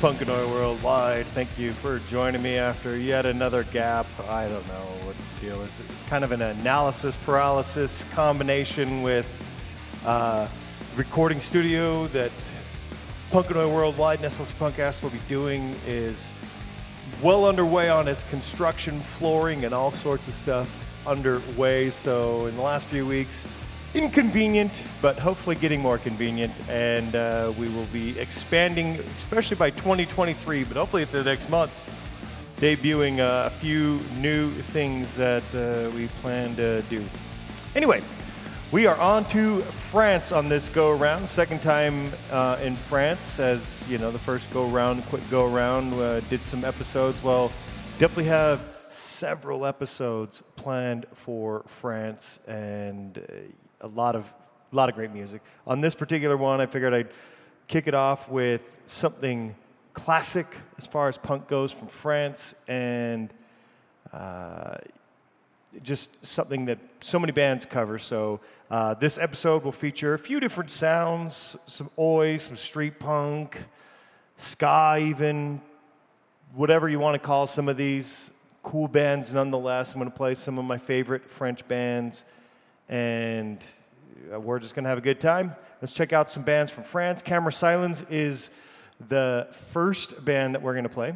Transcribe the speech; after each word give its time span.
Punkanoid 0.00 0.48
Worldwide. 0.48 1.26
Thank 1.26 1.58
you 1.58 1.72
for 1.72 1.98
joining 2.08 2.40
me 2.40 2.56
after 2.56 2.96
yet 2.96 3.26
another 3.26 3.64
gap. 3.64 4.06
I 4.30 4.48
don't 4.48 4.66
know 4.68 4.86
what 5.04 5.14
the 5.18 5.46
deal 5.46 5.60
is. 5.60 5.82
It's 5.90 6.02
kind 6.04 6.24
of 6.24 6.32
an 6.32 6.40
analysis 6.40 7.18
paralysis 7.18 8.02
combination 8.12 9.02
with 9.02 9.28
uh, 10.06 10.48
recording 10.96 11.38
studio 11.38 12.06
that 12.08 12.32
Punkanoid 13.30 13.70
Worldwide 13.70 14.20
SLC 14.20 14.54
Punkcast 14.54 15.02
will 15.02 15.10
be 15.10 15.20
doing 15.28 15.76
is 15.86 16.32
well 17.22 17.44
underway 17.44 17.90
on 17.90 18.08
its 18.08 18.24
construction, 18.24 19.00
flooring, 19.00 19.66
and 19.66 19.74
all 19.74 19.92
sorts 19.92 20.26
of 20.28 20.32
stuff 20.32 20.74
underway. 21.06 21.90
So 21.90 22.46
in 22.46 22.56
the 22.56 22.62
last 22.62 22.86
few 22.86 23.06
weeks, 23.06 23.44
inconvenient, 23.94 24.72
but 25.02 25.18
hopefully 25.18 25.56
getting 25.56 25.80
more 25.80 25.98
convenient. 25.98 26.52
And 26.68 27.14
uh, 27.14 27.52
we 27.58 27.68
will 27.68 27.86
be 27.86 28.18
expanding, 28.18 28.96
especially 29.16 29.56
by 29.56 29.70
2023, 29.70 30.64
but 30.64 30.76
hopefully 30.76 31.02
at 31.02 31.12
the 31.12 31.24
next 31.24 31.48
month, 31.50 31.72
debuting 32.58 33.18
uh, 33.18 33.46
a 33.46 33.50
few 33.50 34.00
new 34.18 34.50
things 34.50 35.14
that 35.16 35.42
uh, 35.54 35.94
we 35.96 36.08
plan 36.22 36.54
to 36.56 36.82
do. 36.82 37.04
Anyway, 37.74 38.02
we 38.70 38.86
are 38.86 38.98
on 39.00 39.24
to 39.26 39.62
France 39.62 40.30
on 40.30 40.48
this 40.48 40.68
go 40.68 40.90
around. 40.90 41.28
Second 41.28 41.60
time 41.62 42.12
uh, 42.30 42.58
in 42.62 42.76
France, 42.76 43.40
as 43.40 43.84
you 43.88 43.98
know, 43.98 44.10
the 44.10 44.18
first 44.18 44.50
go 44.52 44.70
around, 44.70 45.02
quick 45.06 45.28
go 45.30 45.52
around, 45.52 45.92
uh, 45.94 46.20
did 46.28 46.44
some 46.44 46.64
episodes. 46.64 47.22
Well, 47.22 47.50
definitely 47.98 48.24
have 48.24 48.64
several 48.90 49.66
episodes 49.66 50.42
planned 50.56 51.06
for 51.14 51.62
France 51.66 52.40
and 52.46 53.18
uh, 53.18 53.22
a 53.80 53.86
lot 53.86 54.16
of 54.16 54.32
a 54.72 54.76
lot 54.76 54.88
of 54.88 54.94
great 54.94 55.10
music. 55.10 55.42
On 55.66 55.80
this 55.80 55.94
particular 55.94 56.36
one, 56.36 56.60
I 56.60 56.66
figured 56.66 56.94
I'd 56.94 57.08
kick 57.66 57.88
it 57.88 57.94
off 57.94 58.28
with 58.28 58.76
something 58.86 59.54
classic 59.94 60.46
as 60.78 60.86
far 60.86 61.08
as 61.08 61.18
punk 61.18 61.48
goes 61.48 61.72
from 61.72 61.88
France 61.88 62.54
and 62.68 63.34
uh, 64.12 64.76
just 65.82 66.24
something 66.24 66.66
that 66.66 66.78
so 67.00 67.18
many 67.18 67.32
bands 67.32 67.64
cover. 67.64 67.98
So 67.98 68.40
uh, 68.70 68.94
this 68.94 69.18
episode 69.18 69.64
will 69.64 69.72
feature 69.72 70.14
a 70.14 70.18
few 70.18 70.40
different 70.40 70.70
sounds, 70.70 71.56
some 71.66 71.90
oi, 71.98 72.36
some 72.36 72.56
street 72.56 72.98
punk, 72.98 73.58
ska, 74.36 74.98
even 75.00 75.60
whatever 76.54 76.88
you 76.88 76.98
want 76.98 77.14
to 77.14 77.24
call 77.24 77.46
some 77.46 77.68
of 77.68 77.76
these 77.76 78.30
cool 78.62 78.88
bands. 78.88 79.32
Nonetheless, 79.32 79.94
I'm 79.94 80.00
going 80.00 80.10
to 80.10 80.16
play 80.16 80.34
some 80.34 80.58
of 80.58 80.64
my 80.64 80.78
favorite 80.78 81.30
French 81.30 81.66
bands, 81.66 82.24
and 82.90 83.64
uh, 84.34 84.38
we're 84.38 84.58
just 84.58 84.74
going 84.74 84.82
to 84.82 84.88
have 84.90 84.98
a 84.98 85.02
good 85.02 85.20
time. 85.20 85.54
Let's 85.80 85.92
check 85.92 86.12
out 86.12 86.28
some 86.28 86.42
bands 86.42 86.70
from 86.70 86.84
France. 86.84 87.22
Camera 87.22 87.52
Silens 87.52 88.04
is 88.10 88.50
the 89.08 89.48
first 89.72 90.22
band 90.24 90.54
that 90.54 90.60
we're 90.60 90.74
going 90.74 90.84
to 90.84 90.90
play. 90.90 91.14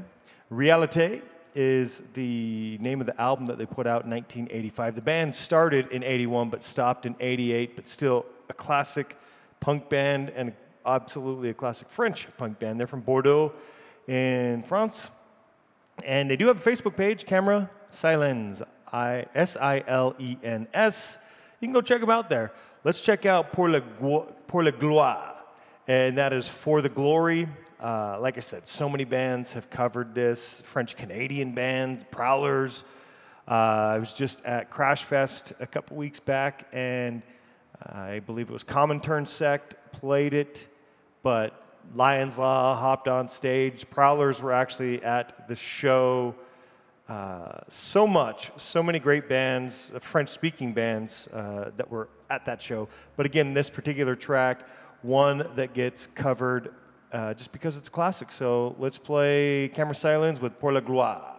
Realite 0.51 1.21
is 1.55 2.03
the 2.15 2.79
name 2.81 3.01
of 3.01 3.07
the 3.07 3.21
album 3.21 3.47
that 3.47 3.59
they 3.59 3.67
put 3.67 3.87
out 3.87 4.05
in 4.05 4.11
1985. 4.11 4.95
The 4.95 5.03
band 5.03 5.37
started 5.37 5.89
in 5.89 6.03
81 6.03 6.49
but 6.49 6.63
stopped 6.63 7.07
in 7.07 7.15
88, 7.21 7.77
but 7.77 7.89
still 7.89 8.25
a 8.49 8.55
classic 8.55 9.19
punk 9.61 9.89
band 9.89 10.31
and 10.31 10.53
absolutely 10.87 11.51
a 11.51 11.55
classic 11.55 11.89
French 11.91 12.29
punk 12.37 12.59
band. 12.59 12.79
They're 12.79 12.87
from 12.87 13.01
Bordeaux 13.01 13.53
in 14.07 14.63
France. 14.63 15.11
And 16.05 16.31
they 16.31 16.37
do 16.37 16.47
have 16.49 16.65
a 16.65 16.71
Facebook 16.71 16.97
page, 16.97 17.27
Camera 17.27 17.71
Silens, 17.91 18.63
I 18.93 19.27
S 19.35 19.57
I 19.57 19.83
L 19.87 20.15
E 20.19 20.37
N 20.43 20.69
S. 20.73 21.19
You 21.65 21.69
can 21.69 21.73
go 21.73 21.81
check 21.81 22.03
them 22.03 22.11
out 22.11 22.29
there. 22.29 22.53
Let's 22.85 23.01
check 23.01 23.25
out 23.25 23.51
Pour 23.51 23.71
la, 23.71 23.81
Pour 23.81 24.63
la 24.63 24.71
Gloire, 24.71 25.43
and 25.89 26.19
that 26.19 26.35
is 26.35 26.47
For 26.47 26.83
the 26.83 26.91
Glory. 26.91 27.49
Uh, 27.81 28.19
like 28.21 28.37
I 28.37 28.41
said, 28.41 28.67
so 28.67 28.87
many 28.87 29.05
bands 29.05 29.53
have 29.53 29.71
covered 29.71 30.15
this. 30.15 30.61
French 30.61 30.95
Canadian 30.95 31.55
band, 31.55 32.11
Prowlers. 32.11 32.85
Uh, 33.49 33.53
I 33.95 33.99
was 33.99 34.13
just 34.13 34.45
at 34.45 34.69
Crash 34.69 35.05
Fest 35.05 35.55
a 35.59 35.67
couple 35.67 35.97
weeks 35.97 36.21
back, 36.21 36.69
and 36.71 37.23
I 37.83 38.19
believe 38.19 38.51
it 38.51 38.53
was 38.53 38.63
Comintern 38.63 39.27
Sect 39.27 39.75
played 39.91 40.35
it, 40.35 40.69
but 41.23 41.65
Lions 41.95 42.37
Law 42.37 42.77
hopped 42.77 43.09
on 43.09 43.27
stage. 43.31 43.89
Prowlers 43.89 44.43
were 44.43 44.53
actually 44.53 45.03
at 45.03 45.49
the 45.49 45.57
show. 45.57 46.35
Uh, 47.09 47.61
so 47.69 48.07
much, 48.07 48.51
so 48.57 48.83
many 48.83 48.99
great 48.99 49.29
bands, 49.29 49.93
uh, 49.95 49.99
French 49.99 50.31
speaking 50.31 50.73
bands 50.73 51.29
uh, 51.35 51.71
that 51.77 51.91
were 51.91 52.09
at 52.31 52.47
that 52.47 52.63
show. 52.63 52.89
But 53.17 53.27
again, 53.27 53.53
this 53.53 53.69
particular 53.69 54.17
track, 54.17 54.67
one 55.03 55.47
that 55.57 55.75
gets 55.75 56.07
covered 56.07 56.75
uh, 57.13 57.35
just 57.35 57.53
because 57.53 57.77
it's 57.77 57.91
classic. 57.91 58.33
So 58.33 58.75
let's 58.79 58.97
play 58.97 59.69
Camera 59.75 59.95
Silens 59.95 60.41
with 60.41 60.59
Pour 60.59 60.73
la 60.73 60.81
Gloire. 60.81 61.34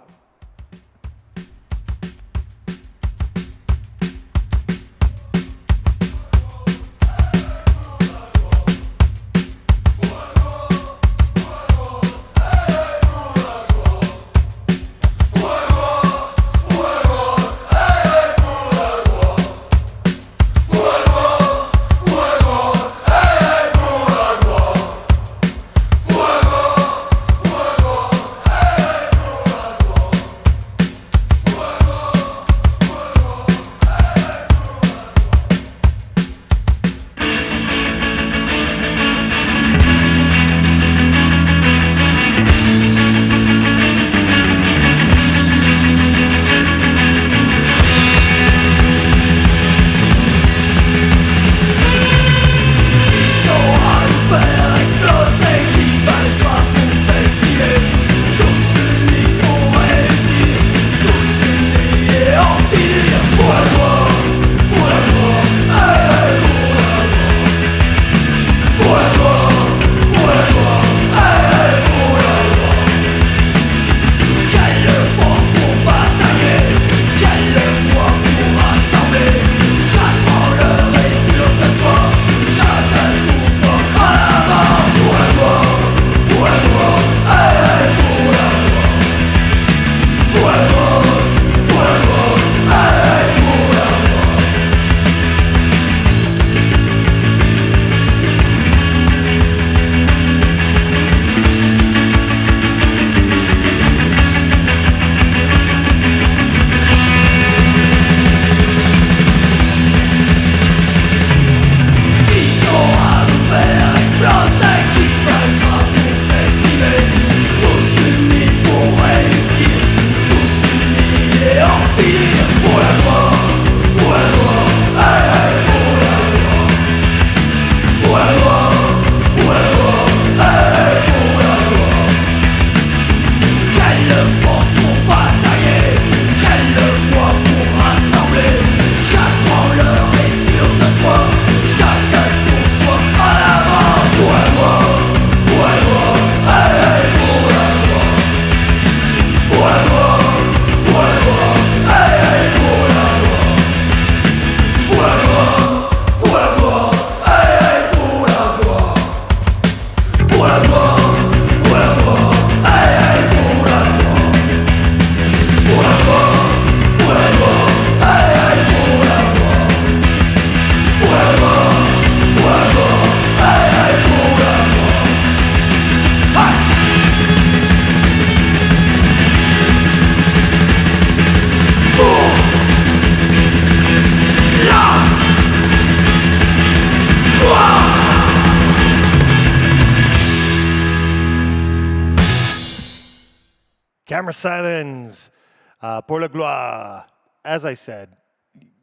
Pour 196.08 196.22
la 196.22 196.28
Gloire. 196.28 197.08
As 197.44 197.66
I 197.66 197.74
said, 197.74 198.16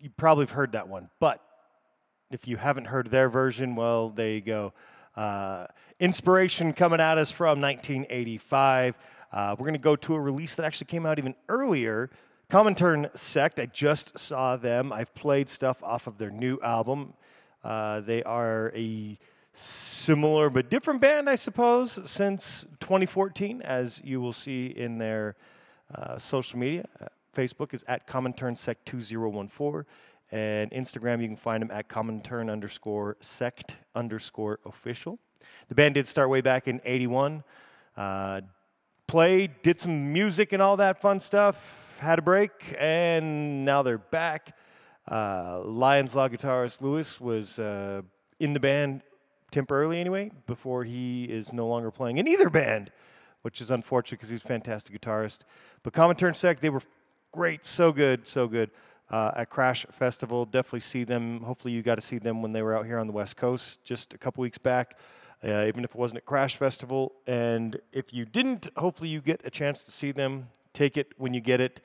you 0.01 0.11
probably 0.17 0.43
have 0.43 0.51
heard 0.51 0.73
that 0.73 0.89
one, 0.89 1.09
but 1.21 1.41
if 2.33 2.49
you 2.49 2.57
haven't 2.57 2.87
heard 2.87 3.09
their 3.09 3.29
version, 3.29 3.77
well, 3.77 4.11
there 4.11 4.31
you 4.31 4.41
go. 4.41 4.73
Uh, 5.15 5.67
inspiration 6.01 6.73
coming 6.73 7.01
at 7.01 7.19
us 7.19 7.31
from 7.31 7.61
1985. 7.61 8.97
Uh, 9.33 9.55
we're 9.57 9.65
going 9.65 9.75
to 9.75 9.79
go 9.79 9.95
to 9.95 10.15
a 10.15 10.21
release 10.21 10.57
that 10.57 10.65
actually 10.65 10.87
came 10.87 11.07
out 11.07 11.19
even 11.21 11.37
earlier. 11.49 12.11
Comintern 12.51 13.17
Sect, 13.17 13.61
I 13.61 13.67
just 13.67 14.19
saw 14.19 14.57
them. 14.57 14.93
I've 14.93 15.15
played 15.15 15.49
stuff 15.49 15.81
off 15.85 16.09
of 16.09 16.19
their 16.19 16.31
new 16.31 16.59
album. 16.61 17.15
Uh, 17.63 18.01
they 18.01 18.25
are 18.25 18.73
a 18.75 19.17
similar 19.53 20.51
but 20.51 20.71
different 20.71 21.01
band, 21.01 21.31
I 21.31 21.37
suppose, 21.37 22.01
since 22.11 22.67
2014, 22.81 23.63
as 23.63 24.01
you 24.03 24.21
will 24.21 24.33
see 24.33 24.67
in 24.67 24.99
their 24.99 25.37
uh, 25.95 26.19
social 26.19 26.59
media. 26.59 26.85
Uh, 27.01 27.07
Facebook 27.35 27.73
is 27.75 27.85
at 27.89 28.07
Comintern 28.07 28.57
Sect 28.57 28.85
2014 28.87 29.85
and 30.31 30.71
Instagram, 30.71 31.21
you 31.21 31.29
can 31.29 31.37
find 31.37 31.63
them 31.63 31.71
at 31.71 31.89
Comintern 31.89 32.51
underscore 32.51 33.19
sect 33.21 33.77
underscore 33.95 34.61
official. 34.65 35.19
The 35.69 35.75
band 35.75 35.95
did 35.95 36.07
start 36.07 36.31
way 36.31 36.41
back 36.41 36.67
in 36.67 36.81
81. 36.85 37.45
Uh, 37.97 38.41
played, 39.07 39.51
did 39.63 39.79
some 39.79 40.13
music 40.13 40.55
and 40.55 40.63
all 40.63 40.79
that 40.79 41.03
fun 41.03 41.21
stuff, 41.21 41.97
had 41.99 42.19
a 42.19 42.23
break, 42.23 42.51
and 42.79 43.67
now 43.67 43.83
they're 43.83 43.99
back. 43.99 44.57
Uh, 45.11 45.61
Lions 45.65 46.15
Law 46.15 46.29
guitarist 46.29 46.81
Lewis 46.81 47.21
was 47.21 47.59
in 47.59 48.55
the 48.55 48.61
band 48.61 49.03
temporarily 49.53 50.01
anyway, 50.01 50.31
before 50.47 50.83
he 50.83 51.25
is 51.25 51.53
no 51.53 51.69
longer 51.69 51.91
playing 51.91 52.19
in 52.19 52.27
either 52.27 52.51
band, 52.51 52.91
which 53.43 53.61
is 53.61 53.71
unfortunate 53.71 54.19
because 54.19 54.31
he's 54.31 54.43
a 54.43 54.49
fantastic 54.49 55.01
guitarist. 55.01 55.41
But 55.83 55.93
Comintern 55.93 56.35
Sect, 56.35 56.61
they 56.61 56.71
were 56.71 56.83
great, 57.33 57.65
so 57.65 57.93
good, 57.93 58.27
so 58.27 58.47
good 58.47 58.71
uh, 59.11 59.33
at 59.37 59.51
Crash 59.51 59.85
Festival. 59.91 60.45
Definitely 60.45 60.81
see 60.81 61.05
them. 61.05 61.41
Hopefully, 61.41 61.75
you 61.75 61.83
got 61.83 61.97
to 61.97 62.01
see 62.03 62.19
them 62.19 62.43
when 62.43 62.53
they 62.53 62.63
were 62.63 62.77
out 62.77 62.87
here 62.87 62.99
on 62.99 63.07
the 63.07 63.13
West 63.13 63.37
Coast 63.37 63.85
just 63.85 64.15
a 64.15 64.19
couple 64.19 64.43
weeks 64.43 64.59
back, 64.59 64.99
uh, 65.45 65.65
even 65.67 65.85
if 65.85 65.91
it 65.91 65.97
wasn't 65.97 66.19
at 66.19 66.27
Crash 66.27 66.57
Festival. 66.57 67.13
And 67.27 67.79
if 67.93 68.13
you 68.13 68.25
didn't, 68.25 68.69
hopefully, 68.77 69.11
you 69.11 69.21
get 69.21 69.43
a 69.45 69.51
chance 69.51 69.85
to 69.85 69.93
see 69.93 70.13
them. 70.13 70.49
Take 70.73 70.97
it 70.97 71.13
when 71.19 71.35
you 71.35 71.41
get 71.41 71.61
it. 71.61 71.83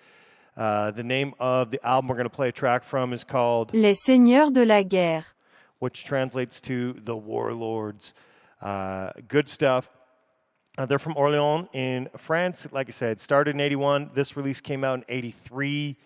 Uh, 0.56 0.89
the 0.92 1.04
name 1.04 1.33
of 1.39 1.69
the 1.69 1.86
album 1.86 2.07
we're 2.07 2.15
going 2.15 2.25
to 2.25 2.36
play 2.36 2.50
a 2.50 2.51
track 2.51 2.83
from 2.83 3.13
is 3.13 3.24
called 3.24 3.74
Les 3.75 3.94
Seigneurs 3.94 4.51
de 4.51 4.65
la 4.65 4.81
Guerre, 4.81 5.25
which 5.77 6.04
translates 6.04 6.59
to 6.62 6.94
the 6.94 7.15
Warlords. 7.15 8.13
Uh, 8.59 9.12
good 9.27 9.50
stuff. 9.50 9.92
Uh, 10.77 10.85
they're 10.85 11.00
from 11.00 11.15
Orléans 11.15 11.68
in 11.74 12.07
France. 12.18 12.68
Like 12.71 12.88
I 12.88 12.91
said, 12.91 13.19
started 13.19 13.56
in 13.56 13.62
81. 13.62 14.12
This 14.13 14.38
release 14.38 14.62
came 14.62 14.83
out 14.83 15.00
in 15.00 15.06
83. 15.09 15.97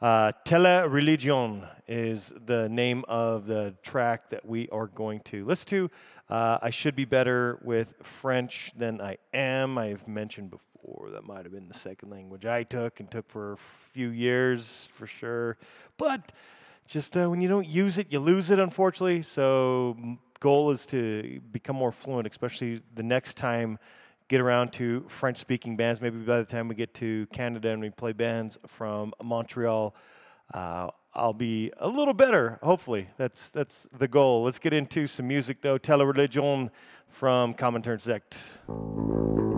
Uh, 0.00 0.32
Tele 0.44 0.88
Religion 0.88 1.62
is 1.86 2.32
the 2.44 2.68
name 2.68 3.04
of 3.06 3.46
the 3.46 3.76
track 3.84 4.30
that 4.30 4.44
we 4.44 4.68
are 4.70 4.88
going 4.88 5.20
to 5.20 5.44
listen 5.44 5.68
to. 5.68 5.90
Uh, 6.28 6.58
I 6.60 6.70
should 6.70 6.96
be 6.96 7.04
better 7.04 7.60
with 7.62 7.94
French 8.02 8.72
than 8.76 9.00
I 9.00 9.18
am. 9.32 9.78
I've 9.78 10.08
mentioned 10.08 10.50
before 10.50 11.10
that 11.10 11.24
might 11.24 11.44
have 11.44 11.52
been 11.52 11.68
the 11.68 11.74
second 11.74 12.10
language 12.10 12.46
I 12.46 12.64
took 12.64 12.98
and 12.98 13.08
took 13.08 13.28
for 13.30 13.52
a 13.52 13.56
few 13.56 14.08
years 14.08 14.88
for 14.92 15.06
sure. 15.06 15.56
But 15.98 16.32
just 16.88 17.16
uh, 17.16 17.30
when 17.30 17.40
you 17.40 17.48
don't 17.48 17.68
use 17.68 17.96
it, 17.96 18.08
you 18.10 18.18
lose 18.18 18.50
it, 18.50 18.58
unfortunately. 18.58 19.22
So, 19.22 19.96
goal 20.40 20.72
is 20.72 20.84
to 20.86 21.40
become 21.52 21.76
more 21.76 21.92
fluent, 21.92 22.26
especially 22.26 22.82
the 22.96 23.04
next 23.04 23.36
time 23.36 23.78
get 24.28 24.40
around 24.40 24.72
to 24.74 25.04
French 25.08 25.38
speaking 25.38 25.76
bands. 25.76 26.00
Maybe 26.00 26.18
by 26.18 26.38
the 26.38 26.44
time 26.44 26.68
we 26.68 26.74
get 26.74 26.94
to 26.94 27.26
Canada 27.32 27.70
and 27.70 27.80
we 27.80 27.90
play 27.90 28.12
bands 28.12 28.58
from 28.66 29.12
Montreal, 29.22 29.94
uh, 30.52 30.88
I'll 31.14 31.32
be 31.32 31.72
a 31.78 31.88
little 31.88 32.14
better. 32.14 32.58
Hopefully, 32.62 33.08
that's 33.16 33.48
that's 33.48 33.84
the 33.96 34.08
goal. 34.08 34.44
Let's 34.44 34.58
get 34.58 34.72
into 34.72 35.06
some 35.06 35.26
music 35.26 35.62
though. 35.62 35.78
Tele 35.78 36.04
Religion 36.04 36.70
from 37.08 37.54
Common 37.54 37.82
Comintern 37.82 38.00
Sect. 38.00 39.55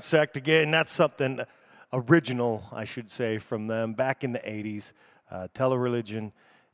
Sect 0.00 0.36
again. 0.36 0.70
That's 0.70 0.92
something 0.92 1.40
original, 1.92 2.64
I 2.72 2.84
should 2.84 3.10
say, 3.10 3.38
from 3.38 3.66
them 3.66 3.94
back 3.94 4.24
in 4.24 4.32
the 4.32 4.40
80s, 4.40 4.92
uh, 5.30 5.48
Telereligion. 5.54 6.32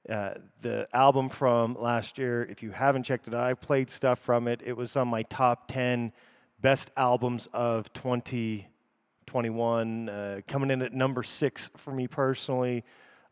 Uh, 0.08 0.34
the 0.60 0.88
album 0.92 1.28
from 1.28 1.74
last 1.74 2.18
year, 2.18 2.44
if 2.44 2.62
you 2.62 2.70
haven't 2.70 3.02
checked 3.02 3.28
it 3.28 3.34
out, 3.34 3.44
I've 3.44 3.60
played 3.60 3.90
stuff 3.90 4.18
from 4.18 4.48
it. 4.48 4.62
It 4.64 4.76
was 4.76 4.96
on 4.96 5.08
my 5.08 5.22
top 5.24 5.68
10 5.68 6.12
best 6.60 6.90
albums 6.96 7.46
of 7.52 7.92
2021, 7.92 10.08
uh, 10.08 10.40
coming 10.46 10.70
in 10.70 10.82
at 10.82 10.94
number 10.94 11.22
six 11.22 11.70
for 11.76 11.92
me 11.92 12.08
personally. 12.08 12.84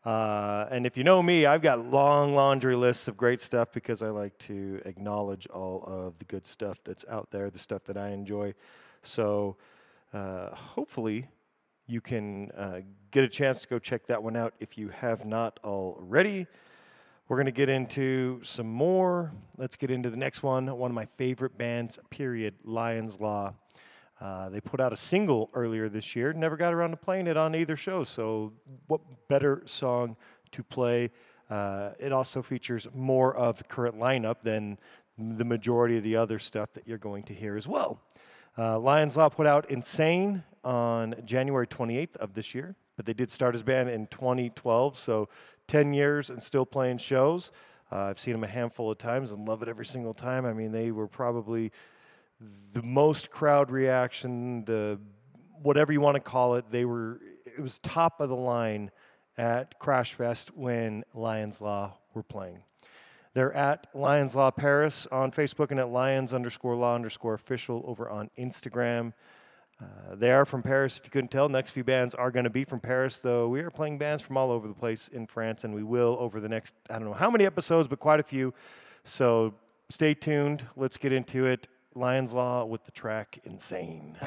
Uh, 0.05 0.67
and 0.71 0.85
if 0.85 0.95
you 0.95 1.03
know 1.03 1.21
me, 1.21 1.45
I've 1.45 1.61
got 1.61 1.85
long 1.85 2.35
laundry 2.35 2.75
lists 2.75 3.07
of 3.07 3.17
great 3.17 3.41
stuff 3.41 3.73
because 3.73 4.01
I 4.01 4.07
like 4.07 4.37
to 4.39 4.81
acknowledge 4.85 5.47
all 5.47 5.83
of 5.83 6.17
the 6.19 6.25
good 6.25 6.47
stuff 6.47 6.79
that's 6.83 7.03
out 7.09 7.31
there, 7.31 7.49
the 7.49 7.59
stuff 7.59 7.83
that 7.85 7.97
I 7.97 8.11
enjoy. 8.11 8.53
So 9.01 9.57
uh, 10.17 10.55
hopefully 10.55 11.27
you 11.85 12.01
can 12.01 12.49
uh, 12.57 12.79
get 13.11 13.23
a 13.23 13.29
chance 13.29 13.61
to 13.61 13.67
go 13.67 13.77
check 13.77 14.07
that 14.07 14.21
one 14.23 14.35
out 14.35 14.53
if 14.59 14.77
you 14.77 14.89
have 14.89 15.25
not 15.25 15.59
already. 15.63 16.47
We're 17.27 17.37
going 17.37 17.45
to 17.45 17.51
get 17.51 17.69
into 17.69 18.41
some 18.43 18.67
more. 18.67 19.31
Let's 19.57 19.75
get 19.75 19.91
into 19.91 20.09
the 20.09 20.17
next 20.17 20.41
one. 20.41 20.75
One 20.75 20.89
of 20.89 20.95
my 20.95 21.05
favorite 21.17 21.55
bands, 21.57 21.99
period, 22.09 22.55
Lions 22.63 23.19
Law. 23.19 23.53
Uh, 24.19 24.49
they 24.49 24.59
put 24.59 24.79
out 24.79 24.91
a 24.91 24.97
single 24.97 25.51
earlier 25.53 25.87
this 25.87 26.15
year. 26.15 26.33
Never 26.33 26.57
got 26.57 26.73
around 26.73 26.91
to 26.91 26.97
playing 26.97 27.27
it 27.27 27.37
on 27.37 27.53
either 27.53 27.75
show. 27.75 28.03
So, 28.03 28.53
what 28.87 29.01
better 29.27 29.61
song 29.65 30.15
to 30.51 30.63
play? 30.63 31.11
Uh, 31.47 31.91
it 31.99 32.11
also 32.11 32.41
features 32.41 32.87
more 32.95 33.35
of 33.35 33.59
the 33.59 33.65
current 33.65 33.99
lineup 33.99 34.41
than 34.41 34.79
the 35.17 35.45
majority 35.45 35.97
of 35.97 36.03
the 36.03 36.15
other 36.15 36.39
stuff 36.39 36.73
that 36.73 36.87
you're 36.87 36.97
going 36.97 37.23
to 37.23 37.33
hear 37.33 37.55
as 37.55 37.67
well. 37.67 38.01
Uh, 38.57 38.79
Lions 38.79 39.15
Law 39.15 39.29
put 39.29 39.45
out 39.45 39.69
Insane 39.69 40.43
on 40.63 41.15
January 41.25 41.67
28th 41.67 42.15
of 42.17 42.33
this 42.33 42.55
year, 42.55 42.75
but 42.95 43.05
they 43.05 43.13
did 43.13 43.29
start 43.29 43.53
as 43.53 43.61
band 43.61 43.89
in 43.89 44.07
2012. 44.07 44.97
So 44.97 45.29
10 45.67 45.93
years 45.93 46.29
and 46.29 46.41
still 46.41 46.65
playing 46.65 46.97
shows. 46.97 47.51
Uh, 47.91 48.05
I've 48.05 48.19
seen 48.19 48.33
them 48.33 48.43
a 48.43 48.47
handful 48.47 48.89
of 48.89 48.97
times 48.97 49.31
and 49.31 49.47
love 49.47 49.61
it 49.61 49.69
every 49.69 49.85
single 49.85 50.13
time. 50.13 50.45
I 50.45 50.53
mean, 50.53 50.71
they 50.71 50.91
were 50.91 51.07
probably 51.07 51.71
the 52.73 52.81
most 52.81 53.29
crowd 53.29 53.71
reaction, 53.71 54.65
the 54.65 54.99
whatever 55.61 55.93
you 55.93 56.01
want 56.01 56.15
to 56.15 56.21
call 56.21 56.55
it. 56.55 56.65
They 56.71 56.85
were 56.85 57.19
it 57.45 57.61
was 57.61 57.79
top 57.79 58.21
of 58.21 58.29
the 58.29 58.35
line 58.35 58.91
at 59.37 59.79
Crash 59.79 60.13
Fest 60.13 60.55
when 60.55 61.03
Lions 61.13 61.61
Law 61.61 61.97
were 62.13 62.23
playing. 62.23 62.63
They're 63.37 63.53
at 63.53 63.85
Lions 63.93 64.35
Law 64.35 64.49
Paris 64.49 65.05
on 65.11 65.31
Facebook 65.31 65.69
and 65.69 65.79
at 65.79 65.89
Lions 65.89 66.33
underscore 66.33 66.75
Law 66.75 66.95
underscore 66.95 67.35
official 67.35 67.83
over 67.85 68.09
on 68.09 68.31
Instagram. 68.35 69.13
Uh, 69.79 70.15
they 70.15 70.31
are 70.31 70.43
from 70.43 70.63
Paris, 70.63 70.97
if 70.97 71.05
you 71.05 71.11
couldn't 71.11 71.29
tell. 71.29 71.47
Next 71.47 71.69
few 71.69 71.83
bands 71.83 72.15
are 72.15 72.31
going 72.31 72.45
to 72.45 72.49
be 72.49 72.65
from 72.65 72.79
Paris, 72.79 73.19
though 73.19 73.47
we 73.47 73.59
are 73.59 73.69
playing 73.69 73.99
bands 73.99 74.23
from 74.23 74.37
all 74.37 74.49
over 74.49 74.67
the 74.67 74.73
place 74.73 75.07
in 75.07 75.27
France, 75.27 75.63
and 75.63 75.75
we 75.75 75.83
will 75.83 76.17
over 76.19 76.39
the 76.39 76.49
next, 76.49 76.73
I 76.89 76.93
don't 76.93 77.05
know 77.05 77.13
how 77.13 77.29
many 77.29 77.45
episodes, 77.45 77.87
but 77.87 77.99
quite 77.99 78.19
a 78.19 78.23
few. 78.23 78.55
So 79.03 79.53
stay 79.91 80.15
tuned. 80.15 80.65
Let's 80.75 80.97
get 80.97 81.11
into 81.11 81.45
it. 81.45 81.67
Lions 81.93 82.33
Law 82.33 82.65
with 82.65 82.85
the 82.85 82.91
track 82.91 83.37
Insane. 83.43 84.17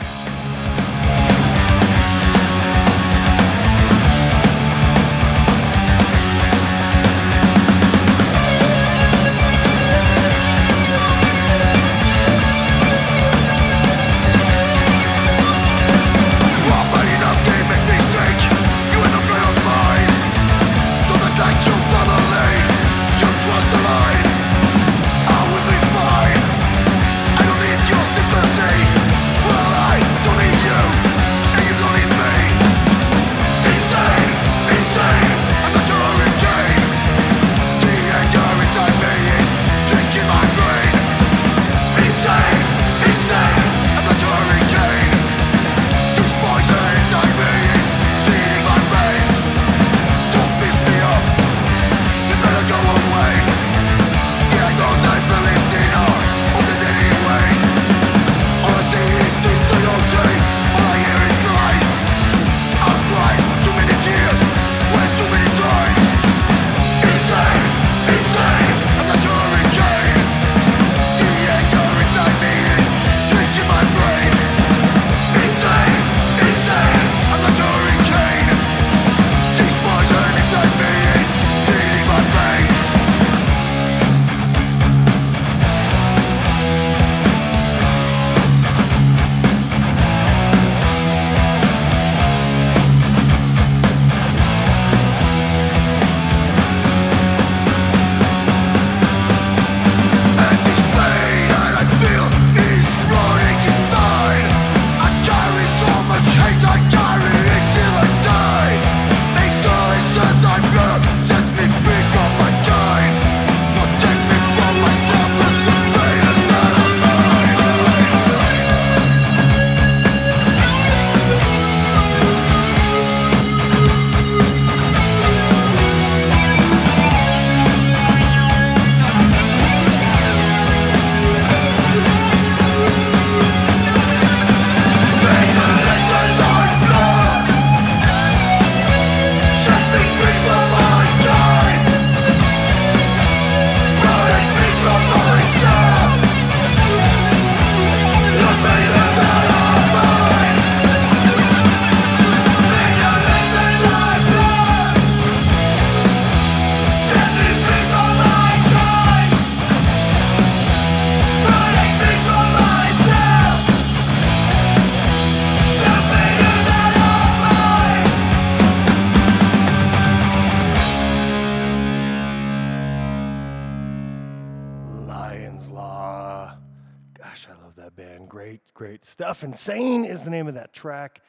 Insane 179.50 180.04
is 180.04 180.22
the 180.22 180.30
name 180.30 180.46
of 180.46 180.54
that 180.54 180.72
track. 180.72 181.22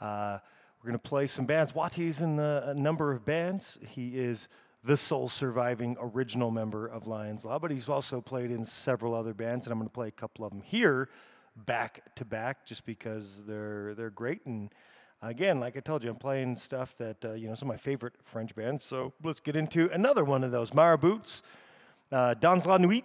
Uh, 0.00 0.38
we're 0.80 0.90
going 0.90 0.98
to 0.98 1.08
play 1.08 1.26
some 1.26 1.44
bands. 1.44 1.72
Wati's 1.72 2.20
in 2.20 2.36
the, 2.36 2.62
a 2.68 2.74
number 2.74 3.10
of 3.10 3.24
bands. 3.24 3.78
He 3.84 4.16
is 4.16 4.48
the 4.84 4.96
sole 4.96 5.28
surviving 5.28 5.96
original 6.00 6.52
member 6.52 6.86
of 6.86 7.08
Lions 7.08 7.44
Law, 7.44 7.58
but 7.58 7.72
he's 7.72 7.88
also 7.88 8.20
played 8.20 8.52
in 8.52 8.64
several 8.64 9.12
other 9.12 9.34
bands, 9.34 9.66
and 9.66 9.72
I'm 9.72 9.78
going 9.80 9.88
to 9.88 9.92
play 9.92 10.06
a 10.06 10.12
couple 10.12 10.44
of 10.44 10.52
them 10.52 10.62
here 10.62 11.08
back 11.66 12.14
to 12.14 12.24
back 12.24 12.64
just 12.64 12.86
because 12.86 13.44
they're, 13.44 13.96
they're 13.96 14.10
great. 14.10 14.46
And 14.46 14.70
Again, 15.20 15.58
like 15.58 15.76
I 15.76 15.80
told 15.80 16.04
you, 16.04 16.10
I'm 16.10 16.16
playing 16.16 16.58
stuff 16.58 16.94
that, 16.98 17.24
uh, 17.24 17.32
you 17.32 17.48
know, 17.48 17.54
some 17.54 17.70
of 17.70 17.74
my 17.74 17.78
favorite 17.78 18.12
French 18.22 18.54
bands. 18.54 18.84
So 18.84 19.14
let's 19.22 19.40
get 19.40 19.56
into 19.56 19.88
another 19.90 20.22
one 20.22 20.44
of 20.44 20.52
those 20.52 20.72
Maraboots, 20.72 21.40
uh, 22.12 22.34
Dans 22.34 22.66
la 22.66 22.76
Nuit. 22.76 23.04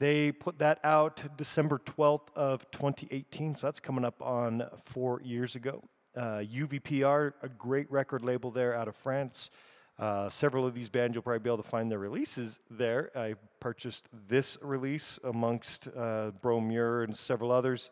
They 0.00 0.32
put 0.32 0.58
that 0.58 0.80
out 0.82 1.22
December 1.36 1.78
12th 1.78 2.28
of 2.34 2.68
2018, 2.72 3.54
so 3.54 3.66
that's 3.66 3.78
coming 3.78 4.04
up 4.04 4.20
on 4.20 4.64
four 4.84 5.20
years 5.22 5.54
ago. 5.54 5.84
Uh, 6.16 6.38
UVPR, 6.40 7.32
a 7.42 7.48
great 7.48 7.90
record 7.90 8.24
label 8.24 8.50
there 8.50 8.74
out 8.74 8.88
of 8.88 8.96
France. 8.96 9.50
Uh, 9.96 10.28
several 10.28 10.66
of 10.66 10.74
these 10.74 10.88
bands, 10.88 11.14
you'll 11.14 11.22
probably 11.22 11.38
be 11.38 11.48
able 11.48 11.62
to 11.62 11.68
find 11.68 11.90
their 11.90 12.00
releases 12.00 12.58
there. 12.68 13.12
I 13.14 13.34
purchased 13.60 14.08
this 14.28 14.58
release 14.60 15.20
amongst 15.22 15.86
uh, 15.86 16.32
Bromure 16.42 17.04
and 17.04 17.16
several 17.16 17.52
others 17.52 17.90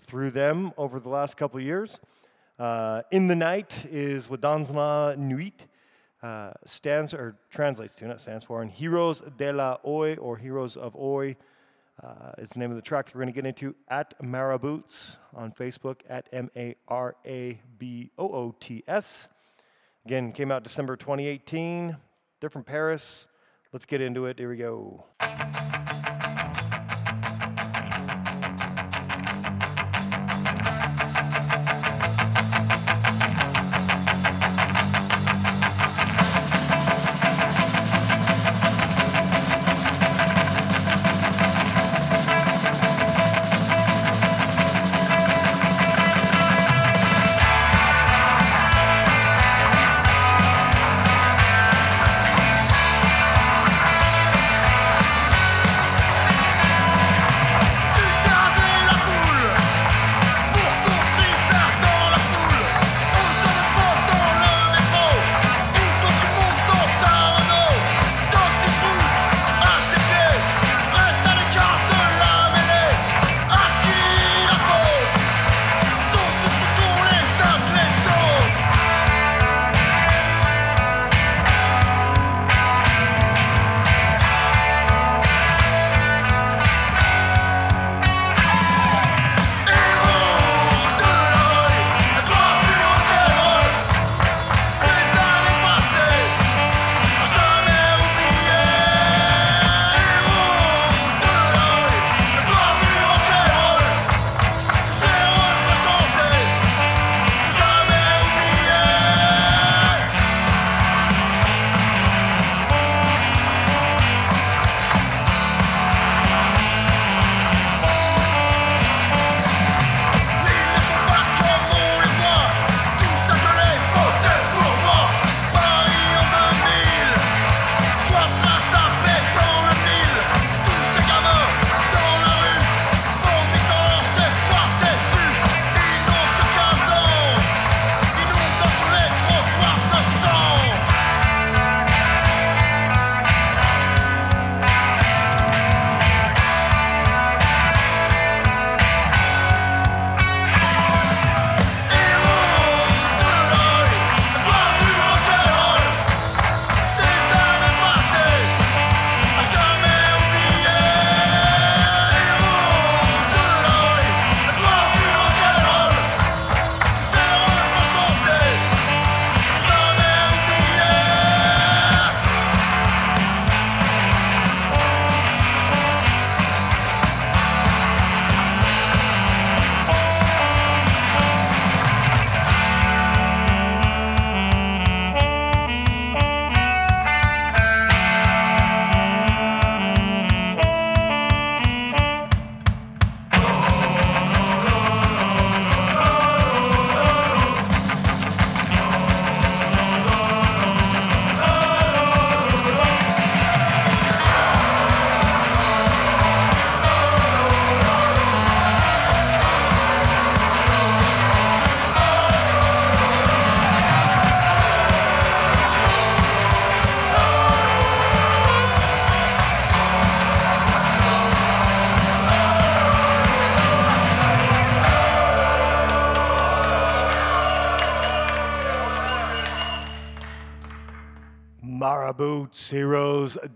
through 0.00 0.30
them 0.30 0.72
over 0.76 1.00
the 1.00 1.08
last 1.08 1.38
couple 1.38 1.60
years. 1.60 1.98
Uh, 2.58 3.02
In 3.10 3.28
the 3.28 3.36
Night 3.36 3.86
is 3.90 4.28
la 4.30 5.14
Nuit. 5.14 5.66
Uh, 6.20 6.50
stands 6.64 7.14
or 7.14 7.36
translates 7.48 7.94
to, 7.94 8.06
not 8.08 8.20
stands 8.20 8.44
for, 8.44 8.60
and 8.60 8.72
Heroes 8.72 9.22
de 9.36 9.52
la 9.52 9.76
Oi 9.86 10.16
or 10.16 10.36
Heroes 10.36 10.76
of 10.76 10.96
Oi 10.96 11.36
uh, 12.02 12.32
is 12.38 12.50
the 12.50 12.58
name 12.58 12.70
of 12.70 12.76
the 12.76 12.82
track 12.82 13.06
that 13.06 13.14
we're 13.14 13.22
going 13.22 13.32
to 13.32 13.42
get 13.42 13.46
into 13.46 13.74
at 13.88 14.20
Maraboots 14.20 15.16
on 15.34 15.52
Facebook 15.52 16.00
at 16.08 16.28
M 16.32 16.50
A 16.56 16.74
R 16.88 17.16
A 17.24 17.60
B 17.78 18.10
O 18.18 18.28
O 18.28 18.54
T 18.58 18.82
S. 18.88 19.28
Again, 20.04 20.32
came 20.32 20.50
out 20.50 20.64
December 20.64 20.96
2018, 20.96 21.96
different 22.40 22.66
Paris. 22.66 23.26
Let's 23.72 23.84
get 23.84 24.00
into 24.00 24.26
it. 24.26 24.38
Here 24.38 24.48
we 24.48 24.56
go. 24.56 25.04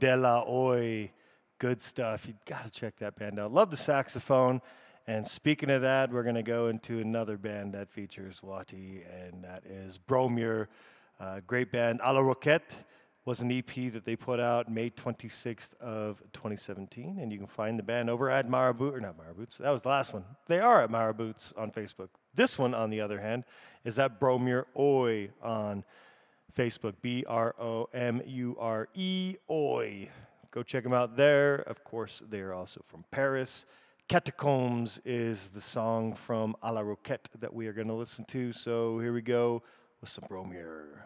De 0.02 0.16
la 0.16 0.44
Oi. 0.48 1.12
Good 1.60 1.80
stuff. 1.80 2.26
You've 2.26 2.44
got 2.44 2.64
to 2.64 2.70
check 2.70 2.96
that 2.96 3.14
band 3.14 3.38
out. 3.38 3.52
Love 3.52 3.70
the 3.70 3.76
saxophone. 3.76 4.60
And 5.06 5.24
speaking 5.24 5.70
of 5.70 5.82
that, 5.82 6.10
we're 6.10 6.24
going 6.24 6.34
to 6.34 6.42
go 6.42 6.66
into 6.66 6.98
another 6.98 7.38
band 7.38 7.74
that 7.74 7.88
features 7.88 8.40
Wati, 8.44 9.02
and 9.08 9.44
that 9.44 9.62
is 9.64 9.98
Bromure. 9.98 10.66
Uh, 11.20 11.38
great 11.46 11.70
band. 11.70 12.00
A 12.02 12.12
la 12.12 12.18
Roquette 12.20 12.74
was 13.24 13.42
an 13.42 13.52
EP 13.52 13.92
that 13.92 14.04
they 14.04 14.16
put 14.16 14.40
out 14.40 14.68
May 14.68 14.90
26th 14.90 15.74
of 15.74 16.20
2017, 16.32 17.20
and 17.20 17.30
you 17.30 17.38
can 17.38 17.46
find 17.46 17.78
the 17.78 17.84
band 17.84 18.10
over 18.10 18.28
at 18.28 18.48
Marabout, 18.48 18.94
or 18.94 19.00
not 19.00 19.16
Marabouts, 19.16 19.58
that 19.58 19.70
was 19.70 19.82
the 19.82 19.88
last 19.88 20.12
one. 20.12 20.24
They 20.48 20.58
are 20.58 20.82
at 20.82 20.90
Marabouts 20.90 21.56
on 21.56 21.70
Facebook. 21.70 22.08
This 22.34 22.58
one, 22.58 22.74
on 22.74 22.90
the 22.90 23.00
other 23.00 23.20
hand, 23.20 23.44
is 23.84 24.00
at 24.00 24.18
Bromure 24.18 24.64
Oi 24.76 25.30
on 25.40 25.84
Facebook, 26.54 26.94
B 27.00 27.24
R 27.28 27.54
O 27.58 27.88
M 27.92 28.22
U 28.26 28.56
R 28.58 28.88
E 28.94 29.36
Oi. 29.50 30.08
Go 30.50 30.62
check 30.62 30.84
them 30.84 30.92
out 30.92 31.16
there. 31.16 31.56
Of 31.56 31.82
course, 31.84 32.22
they 32.28 32.40
are 32.40 32.52
also 32.52 32.82
from 32.86 33.04
Paris. 33.10 33.64
Catacombs 34.08 35.00
is 35.04 35.48
the 35.48 35.60
song 35.60 36.14
from 36.14 36.54
A 36.62 36.72
la 36.72 36.82
Roquette 36.82 37.28
that 37.40 37.54
we 37.54 37.66
are 37.66 37.72
going 37.72 37.88
to 37.88 37.94
listen 37.94 38.24
to. 38.26 38.52
So 38.52 38.98
here 38.98 39.12
we 39.12 39.22
go 39.22 39.62
with 40.00 40.10
some 40.10 40.24
Bromure. 40.28 41.04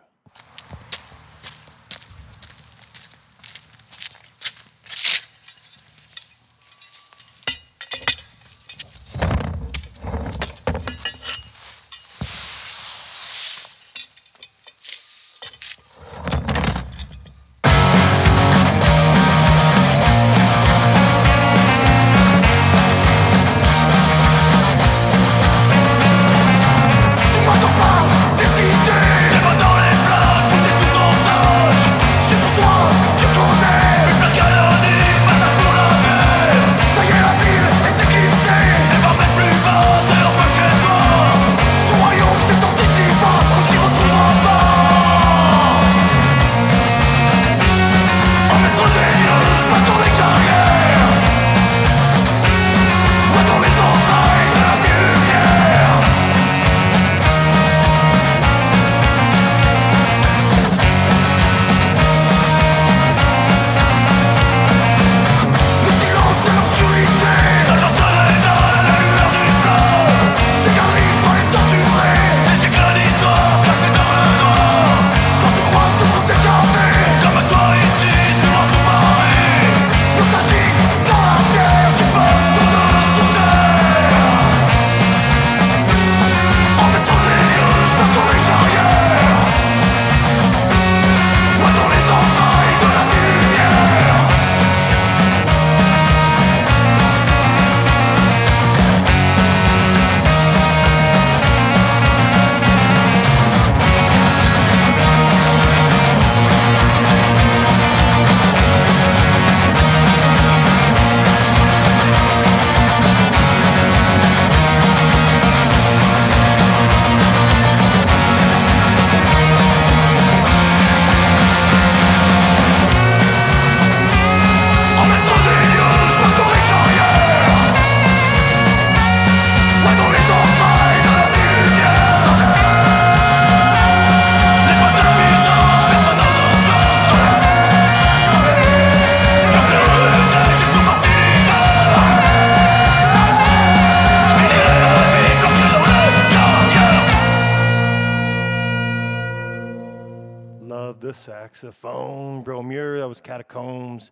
Saxophone, 151.57 152.45
Bromure, 152.45 152.99
that 152.99 153.09
was 153.09 153.23
Catacombs. 153.23 154.11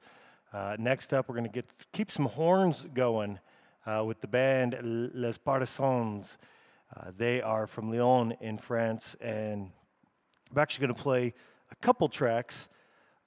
Uh, 0.51 0.77
next 0.79 1.13
up, 1.13 1.29
we're 1.29 1.35
going 1.35 1.45
to 1.45 1.53
get 1.53 1.67
keep 1.93 2.11
some 2.11 2.25
horns 2.25 2.87
going 2.95 3.39
uh, 3.85 4.03
with 4.03 4.23
the 4.23 4.27
band 4.27 4.79
Les 4.83 5.37
Partisans. 5.37 6.39
Uh, 6.97 7.11
they 7.15 7.43
are 7.43 7.67
from 7.67 7.93
Lyon 7.93 8.33
in 8.41 8.57
France, 8.57 9.15
and 9.21 9.71
I'm 10.51 10.59
actually 10.59 10.87
going 10.87 10.97
to 10.97 11.03
play 11.03 11.35
a 11.71 11.75
couple 11.83 12.09
tracks 12.09 12.71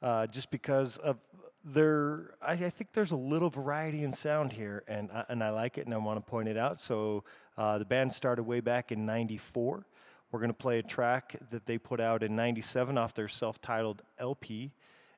uh, 0.01 0.25
just 0.25 0.49
because 0.49 0.97
of 0.97 1.19
their. 1.63 2.33
I, 2.41 2.53
I, 2.53 2.69
think 2.71 2.93
there's 2.93 3.11
a 3.11 3.15
little 3.15 3.51
variety 3.51 4.03
in 4.03 4.13
sound 4.13 4.51
here, 4.51 4.83
and 4.87 5.11
I, 5.11 5.25
and 5.29 5.43
I 5.43 5.51
like 5.51 5.77
it, 5.77 5.85
and 5.85 5.93
I 5.93 5.97
want 5.97 6.17
to 6.17 6.27
point 6.27 6.47
it 6.49 6.57
out. 6.57 6.81
So 6.81 7.23
uh, 7.55 7.77
the 7.77 7.85
band 7.85 8.13
started 8.13 8.45
way 8.45 8.61
back 8.61 8.91
in 8.91 9.05
'94. 9.05 9.85
We're 10.31 10.39
going 10.39 10.49
to 10.49 10.57
play 10.57 10.79
a 10.79 10.83
track 10.83 11.37
that 11.51 11.65
they 11.65 11.77
put 11.77 12.01
out 12.01 12.21
in 12.21 12.35
97 12.35 12.97
off 12.97 13.13
their 13.13 13.29
self 13.29 13.61
titled 13.61 14.01
LP, 14.19 14.71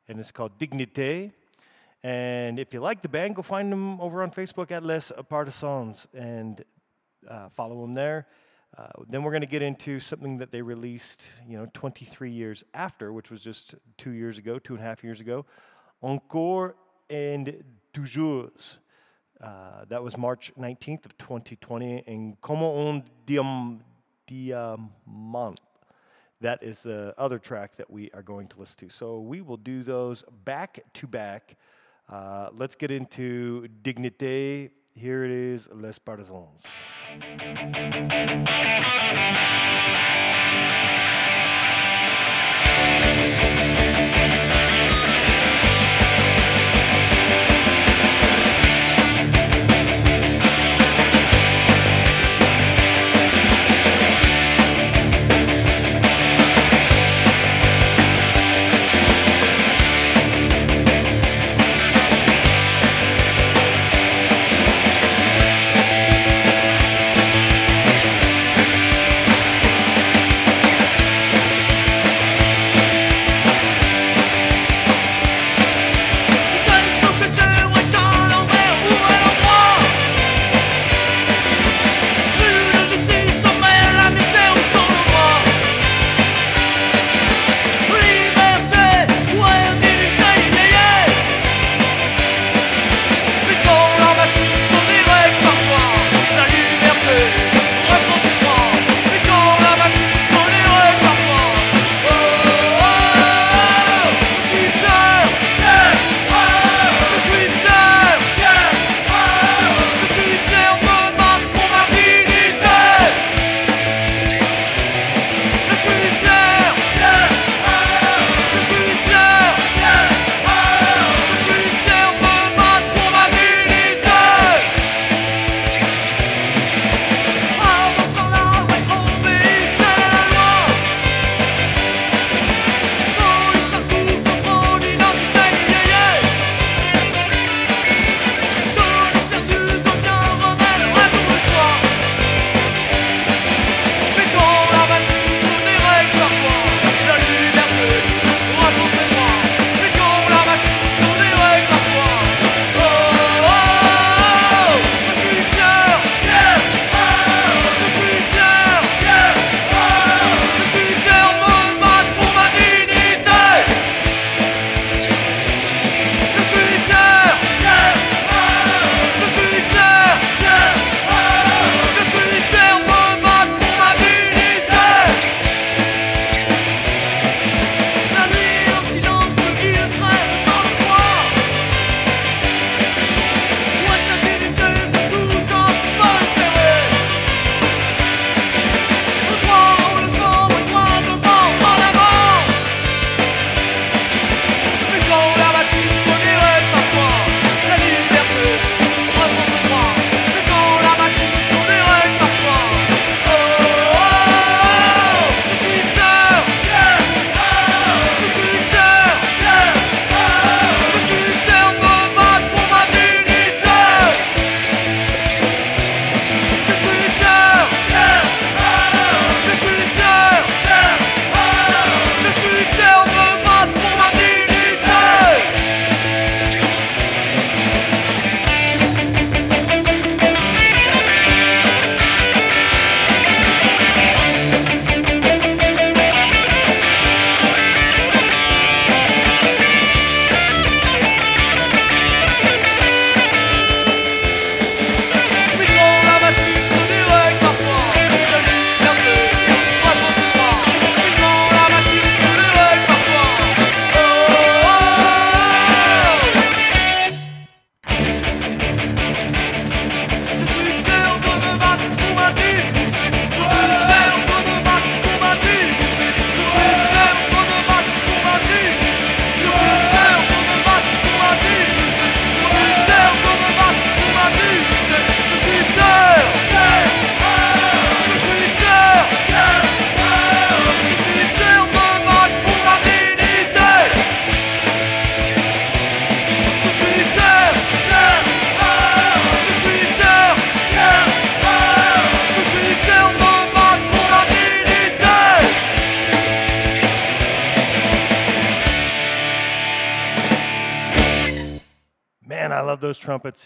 and 0.08 0.20
it's 0.20 0.32
called 0.32 0.60
Dignité. 0.60 1.32
And 2.04 2.60
if 2.60 2.74
you 2.74 2.80
like 2.80 3.02
the 3.02 3.10
band, 3.10 3.36
go 3.36 3.42
find 3.42 3.72
them 3.72 4.00
over 4.00 4.22
on 4.22 4.32
Facebook 4.32 4.72
at 4.72 4.84
Les 4.84 5.12
Partisans 5.28 6.08
and 6.14 6.64
uh, 7.28 7.50
follow 7.50 7.82
them 7.82 7.96
there. 7.96 8.28
Uh, 8.78 8.88
then 9.08 9.24
we're 9.24 9.32
going 9.32 9.42
to 9.42 9.48
get 9.48 9.64
into 9.64 10.00
something 10.00 10.38
that 10.38 10.52
they 10.52 10.62
released, 10.62 11.32
you 11.48 11.58
know, 11.58 11.68
23 11.74 12.32
years 12.32 12.64
after, 12.74 13.12
which 13.12 13.32
was 13.32 13.42
just 13.42 13.76
two 13.98 14.12
years 14.12 14.38
ago, 14.38 14.60
two 14.60 14.76
and 14.76 14.84
a 14.84 14.86
half 14.86 15.04
years 15.04 15.20
ago. 15.20 15.46
Encore 16.04 16.76
and 17.10 17.64
toujours. 17.94 18.78
Uh, 19.42 19.86
that 19.90 20.04
was 20.04 20.18
March 20.18 20.52
19th 20.58 21.06
of 21.06 21.18
2020. 21.18 22.04
And 22.06 22.40
Comme 22.42 22.64
un 22.64 23.04
Diamant. 24.30 25.58
That 26.42 26.64
is 26.64 26.84
the 26.84 27.14
other 27.18 27.40
track 27.40 27.76
that 27.76 27.90
we 27.90 28.12
are 28.12 28.22
going 28.22 28.48
to 28.50 28.60
listen 28.60 28.88
to. 28.88 28.90
So 28.90 29.20
we 29.20 29.42
will 29.42 29.58
do 29.58 29.84
those 29.84 30.24
back 30.46 30.80
to 30.94 31.08
back. 31.08 31.58
Uh, 32.08 32.50
let's 32.54 32.76
get 32.76 32.92
into 32.92 33.68
Dignité. 33.84 34.72
Here 34.96 35.24
it 35.24 35.32
is, 35.32 35.68
Les 35.72 36.00
Partisans. 36.00 36.66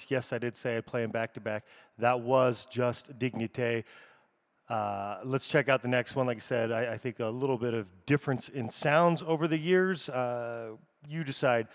Yes, 0.09 0.33
I 0.33 0.37
did 0.37 0.55
say 0.55 0.77
I'd 0.77 0.85
play 0.85 1.01
them 1.01 1.11
back 1.11 1.33
to 1.35 1.41
back. 1.41 1.65
That 1.97 2.21
was 2.21 2.65
just 2.65 3.17
Dignité. 3.19 3.83
Uh, 4.69 5.19
let's 5.23 5.47
check 5.47 5.69
out 5.69 5.81
the 5.81 5.87
next 5.87 6.15
one. 6.15 6.25
Like 6.25 6.37
I 6.37 6.39
said, 6.39 6.71
I, 6.71 6.93
I, 6.93 6.97
think 6.97 7.19
a 7.19 7.27
little 7.27 7.57
bit 7.57 7.73
of 7.73 7.85
difference 8.05 8.47
in 8.47 8.69
sounds 8.69 9.21
over 9.21 9.47
the 9.47 9.57
years. 9.57 10.09
Uh, 10.09 10.77
you 11.07 11.23
decide. 11.23 11.67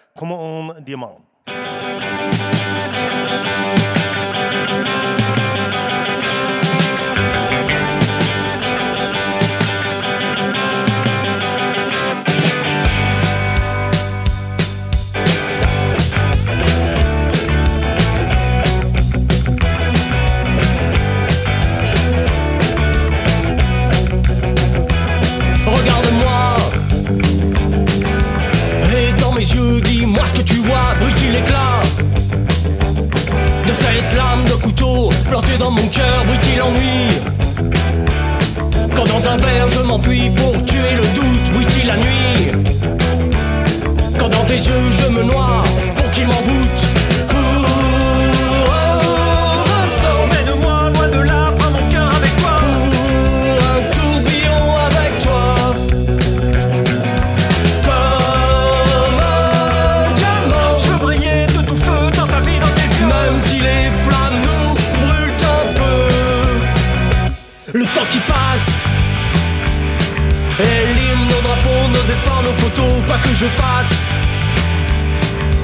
Comment 33.69 33.81
on 34.65 35.41
diamant. 35.41 35.59
dans 35.59 35.71
mon 35.71 35.89
cœur 35.89 36.25
brille 36.27 36.57
l'ennui 36.57 37.09
Quand 38.97 39.05
dans 39.05 39.29
un 39.29 39.37
verre 39.37 39.69
je 39.69 39.81
m'enfuis 39.81 40.31
pour 40.31 40.65
tuer 40.65 40.95
le 40.97 41.03
doute 41.15 41.53
brille 41.53 41.87
la 41.87 41.97
nuit 41.97 42.53
Quand 44.19 44.29
dans 44.29 44.45
tes 44.45 44.55
yeux 44.55 44.91
je 44.91 45.13
me 45.13 45.23
noie 45.23 45.65
pour 45.97 46.11
qu'il 46.13 46.27
m'envoûte 46.27 46.88
quoi 73.07 73.17
que 73.23 73.35
je 73.35 73.47
fasse. 73.47 74.07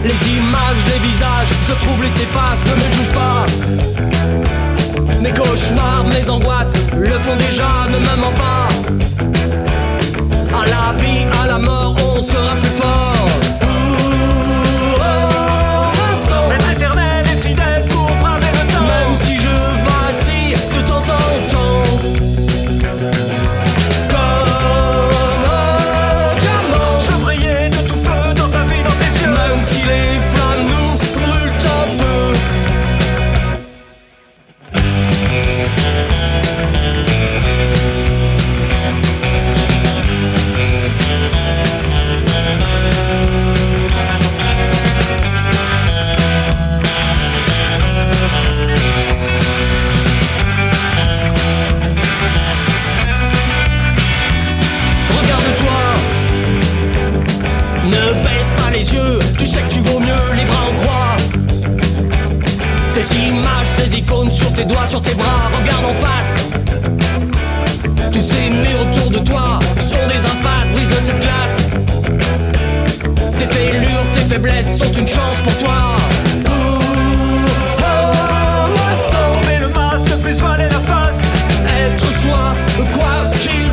Les 0.04 0.28
images, 0.28 0.84
les 0.86 1.00
visages 1.06 1.48
se 1.68 1.72
troublent 1.72 2.04
et 2.04 2.10
s'effacent, 2.10 2.64
ne 2.66 2.74
me 2.74 2.90
juge 2.90 3.10
pas. 3.12 3.46
Mes 5.22 5.32
cauchemars, 5.32 6.04
mes 6.04 6.28
angoisses 6.28 6.74
le 6.96 7.18
font 7.24 7.36
déjà, 7.36 7.86
ne 7.88 7.98
me 7.98 8.16
mens 8.20 8.34
pas. 8.34 8.68
À 10.56 10.64
la 10.66 10.98
vie, 10.98 11.24
à 11.42 11.46
la 11.46 11.58
mort, 11.58 11.96
on 12.16 12.22
sera 12.22 12.56
plus 12.56 12.76
fort 12.80 13.53
tes 64.54 64.64
doigts, 64.64 64.86
sur 64.86 65.02
tes 65.02 65.14
bras, 65.14 65.50
regarde 65.56 65.84
en 65.84 65.94
face. 65.94 66.46
Tous 68.12 68.20
ces 68.20 68.50
murs 68.50 68.80
autour 68.82 69.10
de 69.10 69.18
toi 69.18 69.58
sont 69.78 70.06
des 70.08 70.24
impasses, 70.24 70.70
brise 70.72 70.94
cette 71.00 71.20
glace. 71.20 71.66
Tes 73.38 73.46
fêlures, 73.46 74.06
tes 74.14 74.20
faiblesses 74.20 74.78
sont 74.78 74.92
une 74.92 75.08
chance 75.08 75.38
pour 75.42 75.56
toi. 75.58 75.94
So 83.34 83.63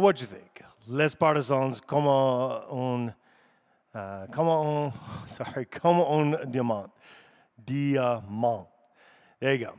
what'd 0.00 0.20
you 0.20 0.26
think? 0.26 0.62
Les 0.88 1.14
Partisans, 1.14 1.80
Comme 1.80 2.06
un, 2.06 3.14
uh, 3.94 4.26
Comme 4.32 4.48
un, 4.48 4.92
sorry, 5.26 5.66
Comme 5.66 6.00
un 6.00 6.50
diamant, 6.50 6.90
diamant. 7.64 8.66
There 9.38 9.54
you 9.54 9.66
go. 9.66 9.74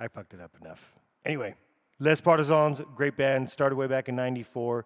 I 0.00 0.08
fucked 0.08 0.34
it 0.34 0.40
up 0.40 0.52
enough. 0.60 0.94
Anyway, 1.24 1.54
Les 1.98 2.20
Partisans, 2.20 2.80
great 2.94 3.16
band, 3.16 3.48
started 3.48 3.76
way 3.76 3.86
back 3.86 4.08
in 4.08 4.16
'94. 4.16 4.84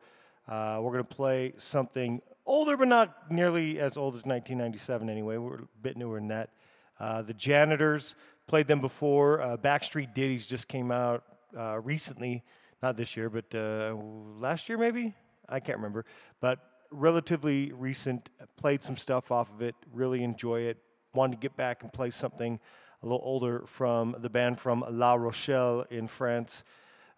Uh, 0.48 0.78
we're 0.82 0.92
gonna 0.92 1.04
play 1.04 1.52
something 1.56 2.20
older, 2.44 2.76
but 2.76 2.88
not 2.88 3.30
nearly 3.30 3.78
as 3.78 3.96
old 3.96 4.14
as 4.14 4.24
1997. 4.26 5.08
Anyway, 5.08 5.36
we're 5.36 5.60
a 5.60 5.68
bit 5.80 5.96
newer 5.96 6.16
than 6.18 6.28
that. 6.28 6.50
Uh, 6.98 7.22
the 7.22 7.34
Janitors 7.34 8.14
played 8.46 8.66
them 8.66 8.80
before. 8.80 9.40
Uh, 9.40 9.56
Backstreet 9.56 10.12
Ditties 10.12 10.46
just 10.46 10.66
came 10.66 10.90
out 10.90 11.24
uh, 11.56 11.80
recently 11.80 12.42
not 12.82 12.96
this 12.96 13.16
year, 13.16 13.28
but 13.28 13.54
uh, 13.54 13.94
last 14.38 14.68
year 14.68 14.78
maybe? 14.78 15.14
I 15.48 15.60
can't 15.60 15.78
remember. 15.78 16.04
But 16.40 16.58
relatively 16.90 17.72
recent, 17.72 18.30
played 18.56 18.82
some 18.82 18.96
stuff 18.96 19.30
off 19.30 19.50
of 19.52 19.62
it, 19.62 19.74
really 19.92 20.22
enjoy 20.22 20.62
it. 20.62 20.78
Wanted 21.14 21.32
to 21.32 21.38
get 21.38 21.56
back 21.56 21.82
and 21.82 21.92
play 21.92 22.10
something 22.10 22.60
a 23.02 23.06
little 23.06 23.22
older 23.24 23.64
from 23.66 24.16
the 24.18 24.30
band 24.30 24.58
from 24.58 24.84
La 24.88 25.14
Rochelle 25.14 25.86
in 25.90 26.06
France. 26.06 26.64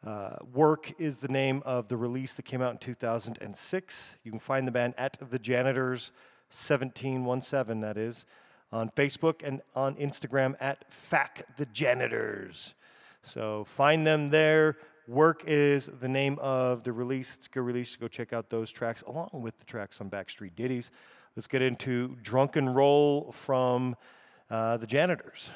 Uh, 0.06 0.36
Work 0.52 0.92
is 0.98 1.20
the 1.20 1.28
name 1.28 1.62
of 1.64 1.88
the 1.88 1.96
release 1.96 2.34
that 2.34 2.44
came 2.44 2.62
out 2.62 2.72
in 2.72 2.78
2006. 2.78 4.16
You 4.24 4.30
can 4.30 4.40
find 4.40 4.66
the 4.66 4.72
band 4.72 4.94
at 4.98 5.18
The 5.30 5.38
Janitors 5.38 6.10
1717, 6.50 7.80
that 7.80 7.96
is, 7.96 8.24
on 8.72 8.90
Facebook 8.90 9.42
and 9.44 9.62
on 9.74 9.94
Instagram 9.96 10.56
at 10.60 10.92
Fack 10.92 11.56
the 11.56 11.66
Janitors. 11.66 12.74
So 13.22 13.64
find 13.64 14.06
them 14.06 14.30
there. 14.30 14.76
Work 15.08 15.42
is 15.48 15.90
the 16.00 16.08
name 16.08 16.38
of 16.40 16.84
the 16.84 16.92
release. 16.92 17.34
It's 17.34 17.48
a 17.48 17.50
good 17.50 17.62
release. 17.62 17.96
Go 17.96 18.06
check 18.06 18.32
out 18.32 18.50
those 18.50 18.70
tracks 18.70 19.02
along 19.02 19.30
with 19.32 19.58
the 19.58 19.64
tracks 19.64 20.00
on 20.00 20.08
Backstreet 20.08 20.54
Ditties. 20.54 20.92
Let's 21.34 21.48
get 21.48 21.60
into 21.60 22.16
Drunken 22.22 22.68
Roll 22.68 23.32
from 23.32 23.96
uh, 24.48 24.76
the 24.76 24.86
Janitors. 24.86 25.50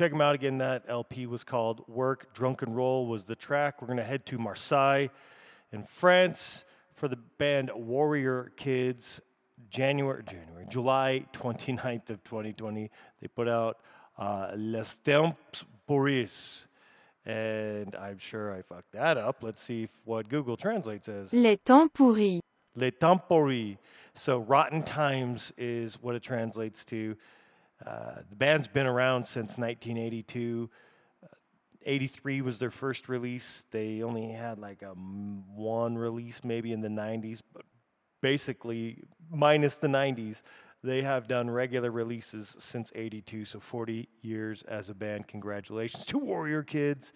Check 0.00 0.12
them 0.12 0.22
out 0.22 0.34
again. 0.34 0.56
That 0.56 0.84
LP 0.88 1.26
was 1.26 1.44
called 1.44 1.86
Work 1.86 2.32
Drunk 2.32 2.62
and 2.62 2.74
Roll 2.74 3.06
was 3.06 3.24
the 3.24 3.36
track. 3.36 3.82
We're 3.82 3.86
going 3.86 3.98
to 3.98 4.02
head 4.04 4.24
to 4.26 4.38
Marseille 4.38 5.08
in 5.72 5.84
France 5.84 6.64
for 6.94 7.06
the 7.06 7.16
band 7.16 7.70
Warrior 7.74 8.50
Kids. 8.56 9.20
January, 9.68 10.22
January, 10.24 10.64
July 10.70 11.26
29th 11.34 12.08
of 12.08 12.24
2020, 12.24 12.90
they 13.20 13.28
put 13.28 13.46
out 13.46 13.76
uh, 14.16 14.52
Les 14.56 14.96
Temps 15.04 15.64
Pourris. 15.86 16.64
And 17.26 17.94
I'm 17.94 18.16
sure 18.16 18.54
I 18.54 18.62
fucked 18.62 18.92
that 18.92 19.18
up. 19.18 19.42
Let's 19.42 19.60
see 19.60 19.82
if, 19.82 19.90
what 20.06 20.30
Google 20.30 20.56
Translate 20.56 21.04
says. 21.04 21.30
Les 21.34 21.58
temps 21.58 21.92
pourris. 21.92 22.40
Les 22.74 22.90
temps 22.90 23.20
pourris. 23.28 23.76
So 24.14 24.38
rotten 24.38 24.82
times 24.82 25.52
is 25.58 26.02
what 26.02 26.14
it 26.14 26.22
translates 26.22 26.86
to. 26.86 27.18
Uh, 27.84 28.16
the 28.28 28.36
band's 28.36 28.68
been 28.68 28.86
around 28.86 29.24
since 29.24 29.56
1982. 29.56 30.70
Uh, 31.22 31.26
83 31.84 32.40
was 32.42 32.58
their 32.58 32.70
first 32.70 33.08
release. 33.08 33.64
They 33.70 34.02
only 34.02 34.30
had 34.30 34.58
like 34.58 34.82
a 34.82 34.90
one 34.90 35.96
release 35.96 36.42
maybe 36.44 36.72
in 36.72 36.80
the 36.80 36.88
90s, 36.88 37.40
but 37.52 37.64
basically, 38.20 39.04
minus 39.30 39.76
the 39.76 39.88
90s, 39.88 40.42
they 40.82 41.02
have 41.02 41.28
done 41.28 41.50
regular 41.50 41.90
releases 41.90 42.56
since 42.58 42.90
82, 42.94 43.44
so 43.44 43.60
40 43.60 44.08
years 44.22 44.62
as 44.62 44.88
a 44.88 44.94
band. 44.94 45.28
Congratulations 45.28 46.06
to 46.06 46.18
Warrior 46.18 46.62
Kids. 46.62 47.12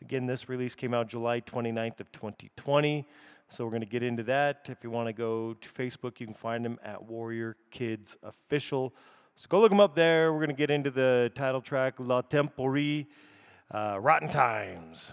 Again, 0.00 0.26
this 0.26 0.48
release 0.48 0.74
came 0.74 0.94
out 0.94 1.08
July 1.08 1.40
29th 1.40 2.00
of 2.00 2.10
2020. 2.12 3.06
So 3.48 3.64
we're 3.64 3.70
going 3.70 3.82
to 3.82 3.86
get 3.86 4.02
into 4.02 4.22
that. 4.24 4.66
If 4.70 4.82
you 4.82 4.90
want 4.90 5.08
to 5.08 5.12
go 5.12 5.52
to 5.52 5.68
Facebook, 5.68 6.20
you 6.20 6.26
can 6.26 6.34
find 6.34 6.64
them 6.64 6.78
at 6.82 7.04
Warrior 7.04 7.56
Kids 7.70 8.16
Official. 8.22 8.94
So 9.34 9.46
go 9.48 9.60
look 9.60 9.70
them 9.70 9.80
up 9.80 9.94
there. 9.94 10.32
We're 10.32 10.40
going 10.40 10.50
to 10.50 10.54
get 10.54 10.70
into 10.70 10.90
the 10.90 11.32
title 11.34 11.62
track, 11.62 11.94
La 11.98 12.20
Temporie, 12.22 13.06
uh, 13.72 13.98
Rotten 14.00 14.28
Times. 14.28 15.12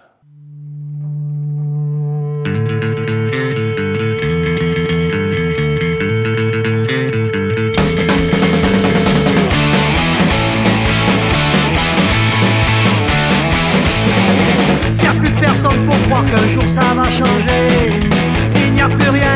S'il 14.92 15.04
n'y 15.04 15.08
a 15.08 15.20
plus 15.20 15.32
personne 15.40 15.86
pour 15.86 15.96
croire 16.08 16.26
qu'un 16.26 16.48
jour 16.50 16.68
ça 16.68 16.94
va 16.94 17.10
changer, 17.10 18.02
s'il 18.46 18.74
n'y 18.74 18.82
a 18.82 18.90
plus 18.90 19.10
rien 19.10 19.29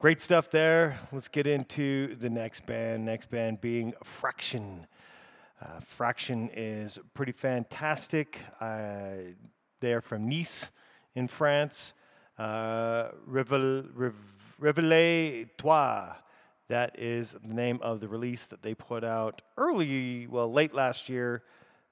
Great 0.00 0.20
stuff 0.20 0.48
there. 0.48 0.96
Let's 1.10 1.26
get 1.26 1.48
into 1.48 2.14
the 2.14 2.30
next 2.30 2.66
band. 2.66 3.04
Next 3.04 3.30
band 3.30 3.60
being 3.60 3.94
Fraction. 4.04 4.86
Uh, 5.60 5.80
Fraction 5.80 6.50
is 6.54 7.00
pretty 7.14 7.32
fantastic. 7.32 8.44
Uh, 8.60 9.32
they're 9.80 10.00
from 10.00 10.28
Nice 10.28 10.70
in 11.16 11.26
France. 11.26 11.94
Uh, 12.38 13.08
Toi. 15.56 16.14
That 16.68 16.96
is 16.96 17.32
the 17.32 17.52
name 17.52 17.80
of 17.82 17.98
the 17.98 18.06
release 18.06 18.46
that 18.46 18.62
they 18.62 18.76
put 18.76 19.02
out 19.02 19.42
early, 19.56 20.28
well, 20.28 20.52
late 20.52 20.74
last 20.74 21.08
year. 21.08 21.42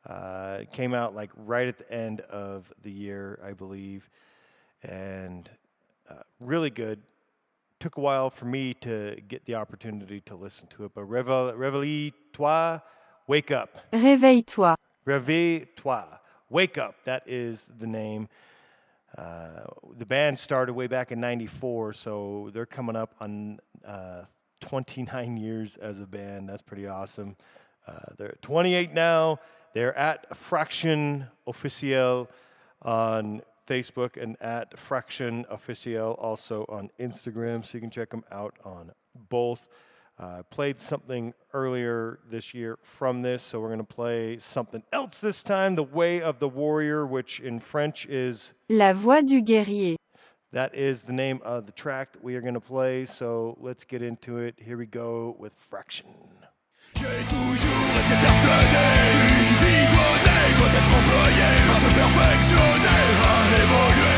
Uh, 0.08 0.60
came 0.72 0.94
out 0.94 1.12
like 1.12 1.32
right 1.34 1.66
at 1.66 1.78
the 1.78 1.92
end 1.92 2.20
of 2.20 2.72
the 2.84 2.92
year, 2.92 3.40
I 3.44 3.52
believe. 3.52 4.08
And 4.84 5.50
uh, 6.08 6.22
really 6.38 6.70
good 6.70 7.02
took 7.78 7.96
a 7.96 8.00
while 8.00 8.30
for 8.30 8.46
me 8.46 8.74
to 8.74 9.20
get 9.28 9.44
the 9.44 9.54
opportunity 9.54 10.20
to 10.22 10.34
listen 10.34 10.66
to 10.68 10.84
it. 10.84 10.92
But 10.94 11.08
réveille-toi, 11.08 12.80
wake 13.26 13.50
up. 13.50 13.78
Réveille-toi. 13.92 14.76
Réveille-toi, 15.06 16.04
wake 16.50 16.78
up. 16.78 16.96
That 17.04 17.22
is 17.26 17.68
the 17.78 17.86
name. 17.86 18.28
Uh, 19.16 19.64
the 19.96 20.06
band 20.06 20.38
started 20.38 20.74
way 20.74 20.86
back 20.86 21.10
in 21.10 21.20
'94, 21.20 21.92
so 21.94 22.50
they're 22.52 22.66
coming 22.66 22.96
up 22.96 23.14
on 23.20 23.58
uh, 23.84 24.24
29 24.60 25.36
years 25.38 25.76
as 25.76 26.00
a 26.00 26.06
band. 26.06 26.48
That's 26.48 26.62
pretty 26.62 26.86
awesome. 26.86 27.36
Uh, 27.86 27.92
they're 28.18 28.36
28 28.42 28.92
now. 28.92 29.38
They're 29.72 29.96
at 29.96 30.36
Fraction 30.36 31.28
Officiel 31.46 32.28
on 32.82 33.42
Facebook 33.66 34.20
and 34.20 34.36
at 34.40 34.78
Fraction 34.78 35.44
Officiel 35.50 36.16
also 36.18 36.64
on 36.68 36.90
Instagram, 36.98 37.64
so 37.64 37.76
you 37.76 37.80
can 37.80 37.90
check 37.90 38.10
them 38.10 38.24
out 38.30 38.54
on 38.64 38.92
both. 39.14 39.68
Uh, 40.18 40.42
played 40.44 40.80
something 40.80 41.34
earlier 41.52 42.20
this 42.26 42.54
year 42.54 42.78
from 42.82 43.20
this, 43.20 43.42
so 43.42 43.60
we're 43.60 43.68
going 43.68 43.78
to 43.78 43.84
play 43.84 44.38
something 44.38 44.82
else 44.90 45.20
this 45.20 45.42
time 45.42 45.74
The 45.74 45.82
Way 45.82 46.22
of 46.22 46.38
the 46.38 46.48
Warrior, 46.48 47.06
which 47.06 47.38
in 47.38 47.60
French 47.60 48.06
is 48.06 48.54
La 48.70 48.94
Voie 48.94 49.20
du 49.20 49.42
Guerrier. 49.42 49.96
That 50.52 50.74
is 50.74 51.02
the 51.02 51.12
name 51.12 51.40
of 51.44 51.66
the 51.66 51.72
track 51.72 52.12
that 52.12 52.24
we 52.24 52.34
are 52.34 52.40
going 52.40 52.54
to 52.54 52.60
play, 52.60 53.04
so 53.04 53.58
let's 53.60 53.84
get 53.84 54.00
into 54.00 54.38
it. 54.38 54.54
Here 54.56 54.78
we 54.78 54.86
go 54.86 55.36
with 55.38 55.52
Fraction. 55.58 56.06
À 61.46 61.74
se 61.80 61.94
perfectionner, 61.94 63.00
à 63.30 63.62
évoluer, 63.62 64.15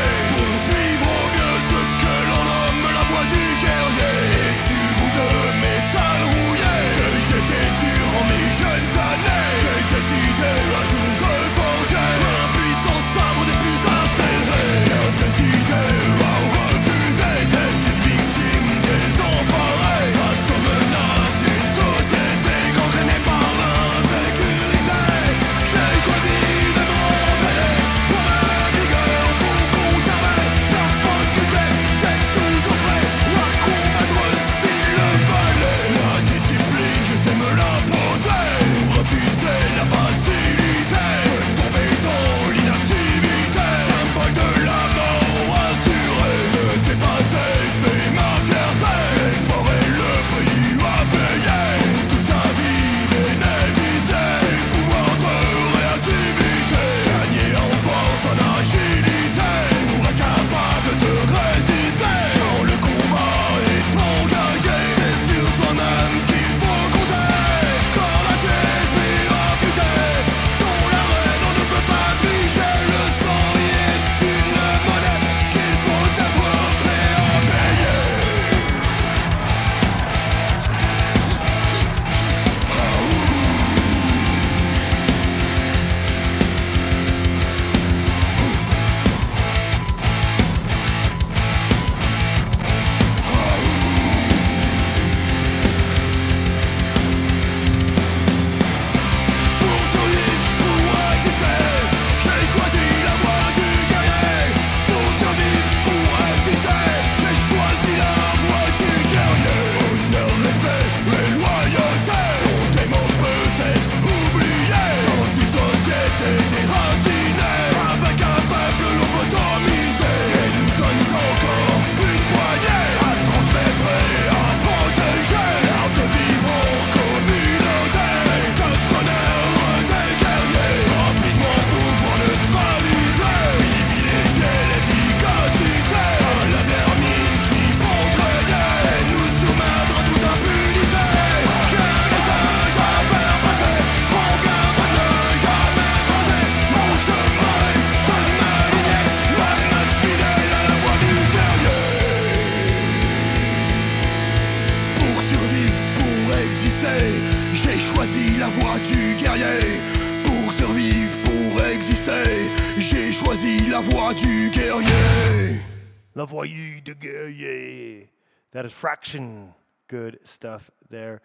Good 169.89 170.19
stuff 170.23 170.69
there. 170.91 171.19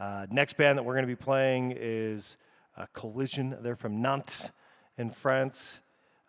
Uh, 0.00 0.26
next 0.30 0.56
band 0.56 0.78
that 0.78 0.84
we're 0.84 0.94
going 0.94 1.02
to 1.02 1.06
be 1.06 1.14
playing 1.14 1.74
is 1.78 2.38
uh, 2.74 2.86
Collision. 2.94 3.58
They're 3.60 3.76
from 3.76 4.00
Nantes 4.00 4.48
in 4.96 5.10
France. 5.10 5.80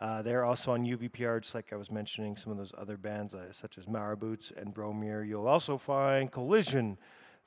Uh, 0.02 0.22
they're 0.22 0.44
also 0.44 0.74
on 0.74 0.86
UVPR, 0.86 1.42
just 1.42 1.56
like 1.56 1.72
I 1.72 1.78
was 1.78 1.90
mentioning 1.90 2.36
some 2.36 2.52
of 2.52 2.58
those 2.58 2.74
other 2.78 2.98
bands, 2.98 3.34
uh, 3.34 3.54
such 3.54 3.78
as 3.78 3.86
Maraboots 3.86 4.52
and 4.56 4.76
Bromir. 4.76 5.26
You'll 5.26 5.48
also 5.48 5.78
find 5.78 6.30
Collision. 6.30 6.98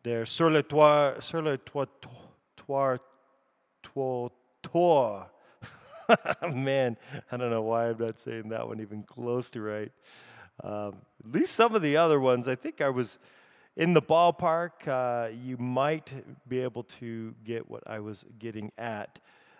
They're 0.04 0.24
sur 0.24 0.48
le 0.48 0.62
toit, 0.62 1.22
sur 1.22 1.42
le 1.42 1.58
toit, 1.58 1.88
toit, 2.56 3.00
toit. 4.62 5.26
Man, 6.50 6.96
I 7.30 7.36
don't 7.36 7.50
know 7.50 7.60
why 7.60 7.90
I'm 7.90 7.98
not 7.98 8.18
saying 8.18 8.48
that 8.48 8.66
one 8.66 8.80
even 8.80 9.02
close 9.02 9.50
to 9.50 9.60
right. 9.60 9.92
Um, 10.64 10.96
at 11.22 11.30
least 11.30 11.54
some 11.54 11.74
of 11.74 11.82
the 11.82 11.98
other 11.98 12.18
ones, 12.18 12.48
I 12.48 12.54
think 12.54 12.80
I 12.80 12.88
was 12.88 13.18
in 13.76 13.94
the 13.94 14.02
ballpark. 14.02 14.86
Uh, 14.86 15.28
you 15.30 15.56
might 15.56 16.12
be 16.48 16.60
able 16.60 16.82
to 16.84 17.34
get 17.44 17.70
what 17.70 17.82
I 17.86 18.00
was 18.00 18.24
getting 18.38 18.72
at. 18.78 19.18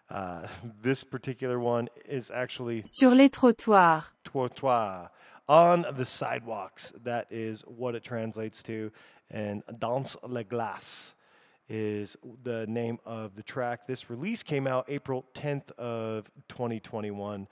Uh, 0.08 0.46
this 0.82 1.04
particular 1.04 1.58
one 1.58 1.88
is 2.06 2.30
actually 2.30 2.82
Sur 2.86 3.14
les 3.14 3.28
trottoirs. 3.28 4.04
trottoir, 4.24 5.08
on 5.48 5.86
the 5.96 6.04
sidewalks. 6.06 6.92
That 7.04 7.26
is 7.30 7.62
what 7.62 7.94
it 7.94 8.02
translates 8.02 8.62
to. 8.64 8.90
And 9.30 9.62
Dans 9.78 10.16
la 10.26 10.42
glace 10.42 11.14
is 11.68 12.16
the 12.42 12.66
name 12.66 12.98
of 13.06 13.36
the 13.36 13.44
track. 13.44 13.86
This 13.86 14.10
release 14.10 14.42
came 14.42 14.66
out 14.66 14.86
April 14.88 15.24
10th 15.34 15.70
of 15.78 16.28
2021. 16.48 17.46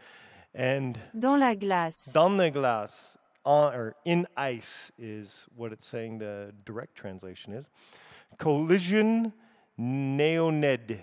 And 0.54 0.98
Dans 1.16 1.38
la 1.38 1.54
glace. 1.54 2.04
dans 2.12 2.36
la 2.36 2.50
glace, 2.50 3.16
on, 3.48 3.74
or 3.74 3.96
in 4.04 4.26
ice, 4.36 4.92
is 4.98 5.46
what 5.56 5.72
it's 5.72 5.86
saying 5.86 6.18
the 6.18 6.52
direct 6.66 6.94
translation 6.94 7.54
is. 7.54 7.68
Collision 8.36 9.32
Naoned. 9.80 11.00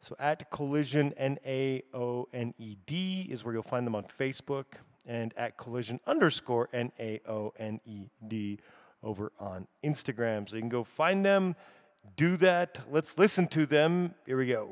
So 0.00 0.16
at 0.18 0.50
Collision 0.50 1.12
N 1.16 1.38
A 1.46 1.82
O 1.94 2.28
N 2.32 2.54
E 2.58 2.76
D 2.86 3.28
is 3.30 3.44
where 3.44 3.54
you'll 3.54 3.62
find 3.62 3.86
them 3.86 3.94
on 3.94 4.04
Facebook, 4.04 4.64
and 5.06 5.32
at 5.36 5.56
Collision 5.56 6.00
underscore 6.06 6.68
N 6.72 6.90
A 6.98 7.20
O 7.28 7.52
N 7.56 7.80
E 7.84 8.08
D 8.26 8.58
over 9.02 9.30
on 9.38 9.68
Instagram. 9.84 10.48
So 10.48 10.56
you 10.56 10.62
can 10.62 10.68
go 10.68 10.82
find 10.82 11.24
them, 11.24 11.54
do 12.16 12.36
that. 12.38 12.80
Let's 12.90 13.16
listen 13.16 13.46
to 13.48 13.64
them. 13.64 14.14
Here 14.26 14.36
we 14.36 14.48
go. 14.48 14.70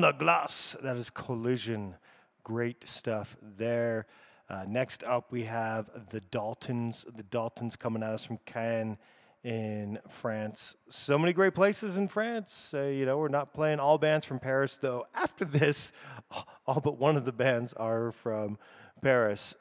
The 0.00 0.12
Glass. 0.12 0.76
That 0.82 0.96
is 0.96 1.10
Collision. 1.10 1.96
Great 2.44 2.86
stuff 2.86 3.36
there. 3.42 4.06
Uh, 4.48 4.64
next 4.68 5.02
up, 5.02 5.32
we 5.32 5.42
have 5.44 5.90
the 6.10 6.20
Daltons. 6.20 7.04
The 7.14 7.24
Daltons 7.24 7.76
coming 7.76 8.02
at 8.02 8.10
us 8.10 8.24
from 8.24 8.38
Cannes 8.46 8.96
in 9.42 9.98
France. 10.08 10.76
So 10.88 11.18
many 11.18 11.32
great 11.32 11.54
places 11.54 11.96
in 11.96 12.06
France. 12.06 12.72
Uh, 12.72 12.82
you 12.82 13.06
know, 13.06 13.18
we're 13.18 13.28
not 13.28 13.52
playing 13.52 13.80
all 13.80 13.98
bands 13.98 14.24
from 14.24 14.38
Paris, 14.38 14.78
though. 14.78 15.06
After 15.14 15.44
this, 15.44 15.90
all 16.66 16.80
but 16.80 16.98
one 16.98 17.16
of 17.16 17.24
the 17.24 17.32
bands 17.32 17.72
are 17.72 18.12
from 18.12 18.56
Paris. 19.02 19.54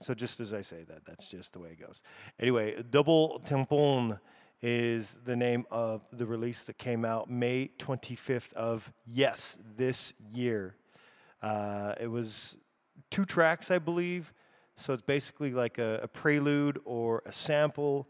So 0.00 0.14
just 0.14 0.40
as 0.40 0.52
I 0.52 0.62
say 0.62 0.84
that, 0.88 1.04
that's 1.06 1.28
just 1.28 1.52
the 1.52 1.60
way 1.60 1.70
it 1.70 1.80
goes. 1.80 2.02
Anyway, 2.40 2.82
Double 2.90 3.40
Tampon 3.44 4.18
is 4.60 5.18
the 5.24 5.36
name 5.36 5.64
of 5.70 6.02
the 6.12 6.26
release 6.26 6.64
that 6.64 6.78
came 6.78 7.04
out 7.04 7.30
May 7.30 7.70
25th 7.78 8.52
of 8.54 8.92
yes 9.06 9.56
this 9.76 10.12
year. 10.32 10.74
Uh, 11.42 11.94
it 12.00 12.08
was 12.08 12.58
two 13.10 13.24
tracks, 13.24 13.70
I 13.70 13.78
believe. 13.78 14.32
So 14.76 14.92
it's 14.92 15.02
basically 15.02 15.52
like 15.52 15.78
a, 15.78 16.00
a 16.04 16.08
prelude 16.08 16.80
or 16.84 17.22
a 17.26 17.32
sample 17.32 18.08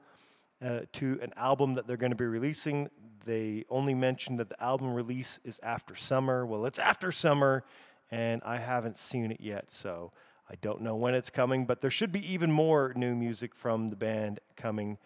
uh, 0.65 0.81
to 0.95 1.19
an 1.23 1.33
album 1.37 1.75
that 1.75 1.87
they're 1.87 1.97
going 1.97 2.11
to 2.11 2.17
be 2.17 2.27
releasing. 2.27 2.89
They 3.25 3.65
only 3.71 3.95
mentioned 3.95 4.39
that 4.39 4.49
the 4.49 4.63
album 4.63 4.93
release 4.93 5.39
is 5.45 5.59
after 5.63 5.95
summer. 5.95 6.45
Well, 6.45 6.67
it's 6.67 6.79
after 6.79 7.13
summer, 7.13 7.65
and 8.11 8.43
I 8.45 8.57
haven't 8.57 8.97
seen 8.97 9.31
it 9.31 9.41
yet, 9.41 9.73
so 9.73 10.13
I 10.51 10.55
don't 10.61 10.81
know 10.83 10.97
when 10.97 11.15
it's 11.15 11.31
coming. 11.31 11.65
But 11.65 11.81
there 11.81 11.91
should 11.91 12.13
be 12.13 12.33
even 12.33 12.51
more 12.51 12.93
new 12.97 13.15
music 13.15 13.55
from 13.55 13.91
the 13.91 13.97
band 13.97 14.41
coming, 14.57 14.99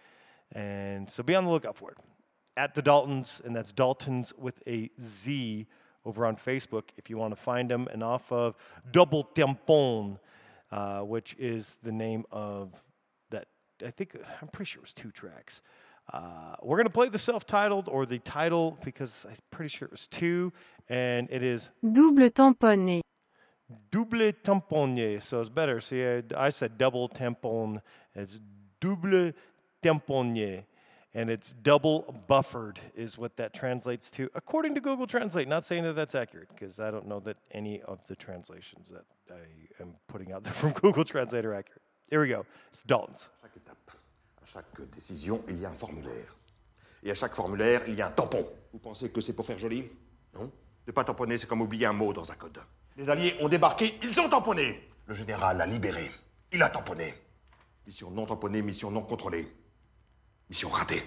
and 0.55 1.11
so 1.11 1.23
be 1.23 1.35
on 1.35 1.45
the 1.45 1.51
lookout 1.51 1.77
for 1.77 1.91
it. 1.91 1.99
At 2.57 2.75
the 2.75 2.83
Daltons, 2.83 3.41
and 3.45 3.57
that's 3.57 3.73
Daltons 3.73 4.33
with 4.39 4.63
a 4.67 4.91
Z 5.01 5.67
over 6.05 6.27
on 6.27 6.37
Facebook 6.37 6.91
if 6.97 7.09
you 7.09 7.17
want 7.17 7.35
to 7.35 7.41
find 7.41 7.71
them, 7.71 7.89
and 7.93 8.03
off 8.03 8.31
of 8.31 8.55
Double 8.91 9.25
Tampon, 9.35 10.19
uh, 10.71 11.01
which 11.01 11.35
is 11.39 11.79
the 11.83 11.93
name 11.93 12.25
of 12.31 12.83
that. 13.31 13.47
I 13.87 13.91
think 13.91 14.17
I'm 14.43 14.49
pretty 14.49 14.69
sure 14.71 14.81
it 14.81 14.83
was 14.83 14.93
two 14.93 15.11
tracks. 15.11 15.63
Uh, 16.13 16.57
we're 16.63 16.77
gonna 16.77 16.91
play 16.91 17.09
the 17.09 17.19
self-titled 17.19 17.89
or 17.89 18.05
the 18.05 18.19
title 18.19 18.77
because 18.85 19.25
I'm 19.29 19.37
pretty 19.51 19.69
sure 19.69 19.87
it 19.87 19.93
was 19.93 20.07
two, 20.09 20.53
and 20.89 21.29
it 21.31 21.43
is 21.43 21.71
Double 21.81 22.29
tamponné. 22.31 23.01
double 23.91 24.33
tamponné. 24.45 25.23
So 25.23 25.41
it's 25.41 25.49
better. 25.49 25.81
See, 25.81 26.05
I, 26.05 26.23
I 26.37 26.51
said 26.51 26.77
double 26.77 27.09
tampon. 27.09 27.81
It's 28.15 28.41
double 28.81 29.33
tamponné. 29.83 30.65
And 31.15 31.29
it's 31.29 31.53
double 31.53 32.15
buffered, 32.27 32.81
is 32.97 33.19
what 33.19 33.37
that 33.37 33.53
translates 33.53 34.11
to, 34.13 34.31
according 34.35 34.75
to 34.77 34.81
Google 34.81 35.07
Translate. 35.07 35.47
Not 35.47 35.67
saying 35.67 35.85
that 35.85 35.95
that's 35.95 36.15
accurate, 36.15 36.49
because 36.49 36.81
I 36.81 36.91
don't 36.91 37.07
know 37.07 37.21
that 37.21 37.37
any 37.51 37.83
of 37.83 37.99
the 38.07 38.17
translations 38.17 38.89
that 38.89 39.05
I 39.31 39.83
am 39.83 39.95
putting 40.09 40.33
out 40.33 40.43
there 40.43 40.53
from 40.55 40.73
Google 40.73 41.05
Translate 41.05 41.45
are 41.45 41.53
accurate. 41.53 41.83
Here 42.09 42.23
we 42.23 42.29
go. 42.29 42.47
It's 42.71 42.83
Dalton's. 42.83 43.29
chaque 43.43 43.57
étape, 43.57 43.91
à 44.43 44.47
chaque 44.47 44.91
décision, 44.91 45.43
il 45.49 45.59
y 45.59 45.67
a 45.67 45.69
un 45.69 45.75
formulaire. 45.75 46.35
Et 47.03 47.11
à 47.11 47.15
chaque 47.15 47.35
formulaire, 47.35 47.83
il 47.89 47.95
y 47.95 48.01
a 48.01 48.07
un 48.07 48.11
tampon. 48.11 48.47
Vous 48.73 48.79
pensez 48.79 49.11
que 49.11 49.21
c'est 49.21 49.35
pour 49.35 49.45
faire 49.45 49.59
joli 49.59 49.91
Non 50.35 50.51
Ne 50.87 50.93
pas 50.93 51.05
tamponner, 51.05 51.37
c'est 51.37 51.47
comme 51.47 51.61
oublier 51.61 51.85
un 51.85 51.93
mot 51.93 52.15
dans 52.15 52.33
un 52.33 52.37
code. 52.37 52.59
Les 52.97 53.11
Alliés 53.11 53.35
ont 53.41 53.49
débarqué, 53.49 53.99
ils 54.03 54.19
ont 54.19 54.31
tamponné. 54.31 54.89
Le 55.07 55.15
général 55.15 55.61
a 55.61 55.67
libéré. 55.67 56.11
Il 56.53 56.63
a 56.63 56.71
tamponné. 56.71 57.15
Mission 57.87 58.11
non 58.11 58.25
tamponnée, 58.25 58.63
mission 58.63 58.91
non 58.91 59.03
contrôlée. 59.03 59.47
Mission 60.53 60.69
ratée. 60.69 61.03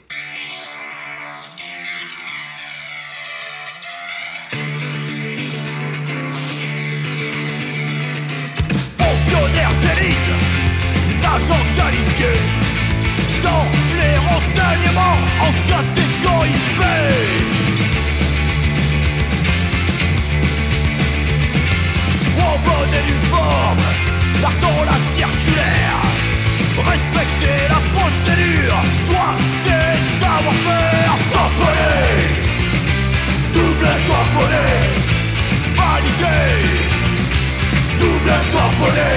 Fonctionnaires 8.97 9.75
d'élite, 9.81 10.29
agents 11.23 11.67
qualifiés, 11.75 12.41
dans 13.43 13.67
les 13.99 14.17
renseignements 14.17 15.19
en 15.39 15.51
catégorie 15.67 16.61
B. 16.79 16.81
En 22.39 22.55
bonne 22.65 22.93
et 22.95 23.05
due 23.05 23.23
forme, 23.29 23.85
partant 24.41 24.83
la 24.85 24.97
circulaire, 25.15 26.01
respecter 26.83 27.59
la 27.69 27.79
procédure, 27.95 28.81
toi 29.07 29.27
tes 29.63 29.95
savoir-faire, 30.19 31.15
tamponner, 31.33 32.15
double 33.53 33.91
tamponner, 34.09 34.75
valider 35.79 36.95
double 37.99 38.35
tamponné 38.51 39.13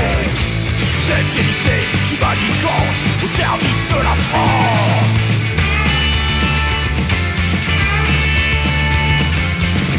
Telle 1.07 1.29
qualité 1.35 1.77
qui 2.07 2.17
manigance 2.21 3.01
au 3.25 3.29
service 3.37 3.83
de 3.93 3.99
la 4.07 4.15
France. 4.29 5.15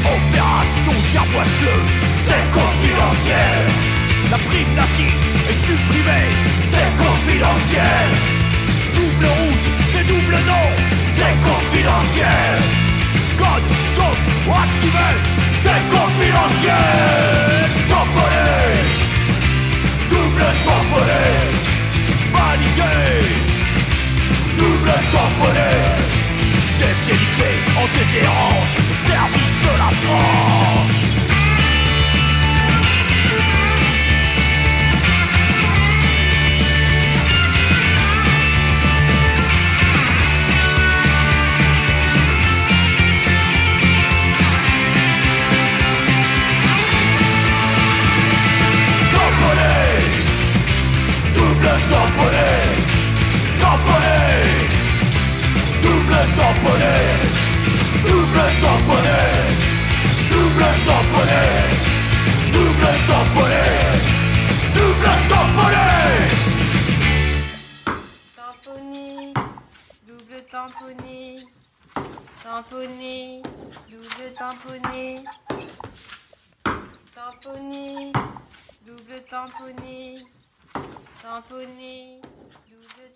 Opération 0.06 0.96
Gerboise 1.12 1.56
Bleu, 1.62 1.80
c'est 2.26 2.46
confidentiel 2.52 3.89
La 4.32 4.38
prime 4.38 4.74
nazie 4.76 5.16
est 5.50 5.60
supprimée, 5.66 6.30
c'est 6.72 6.92
confidentiel. 7.04 8.10
Double 8.94 9.26
rouge, 9.26 9.66
c'est 9.92 10.06
double 10.08 10.38
non, 10.46 10.68
c'est 11.16 11.36
confidentiel. 11.50 12.60
Code, 13.38 13.70
top, 13.96 14.20
activé, 14.64 15.10
c'est 15.64 15.84
confidentiel. 15.90 17.50
Tamponné 17.90 19.00
Double 20.12 20.46
tamponné 20.64 21.26
Validé 22.34 23.26
Double 24.58 24.94
tamponné 25.12 25.72
Définiqué 26.78 27.52
en 27.78 27.88
déshérence 27.98 28.74
au 28.78 29.10
service 29.10 29.56
de 29.64 29.74
la 29.78 29.90
France 30.02 30.69
tamponné 51.90 52.50
Tamponné 53.60 54.18
Double 55.82 56.24
tamponné 56.38 56.96
Double 58.06 58.50
tamponné 58.62 59.20
Double 60.30 60.72
tamponné 60.86 61.44
Double 62.54 62.94
tamponné 63.08 63.66
Double 64.76 65.18
tamponné 65.28 65.90
Tamponné, 68.36 69.34
double 70.08 70.42
tamponné, 70.46 71.36
tamponné, 72.44 73.42
double 73.90 74.34
tamponné, 74.38 75.24
tamponné, 77.16 78.12
double 78.86 79.24
tamponné, 79.30 80.16
tamponné, 80.74 82.22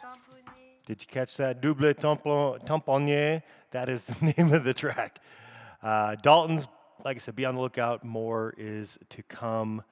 tamponné. 0.02 0.74
Did 0.86 1.02
you 1.02 1.08
catch 1.08 1.38
that? 1.38 1.62
Double 1.62 1.94
tampon, 1.94 2.66
tamponnier. 2.66 3.42
That 3.72 3.90
is 3.90 4.06
the 4.06 4.34
name 4.38 4.54
of 4.54 4.64
the 4.64 4.74
track. 4.74 5.20
Uh, 5.82 6.16
Dalton's, 6.16 6.68
like 7.06 7.18
I 7.18 7.20
said, 7.20 7.36
be 7.36 7.46
on 7.46 7.56
the 7.56 7.62
lookout. 7.62 8.04
More 8.04 8.54
is 8.58 9.00
to 9.10 9.24
come. 9.24 9.84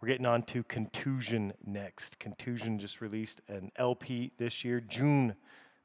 We're 0.00 0.08
getting 0.08 0.26
on 0.26 0.42
to 0.44 0.62
Contusion 0.62 1.52
next. 1.64 2.18
Contusion 2.18 2.78
just 2.78 3.02
released 3.02 3.42
an 3.48 3.70
LP 3.76 4.32
this 4.38 4.64
year, 4.64 4.80
June 4.80 5.36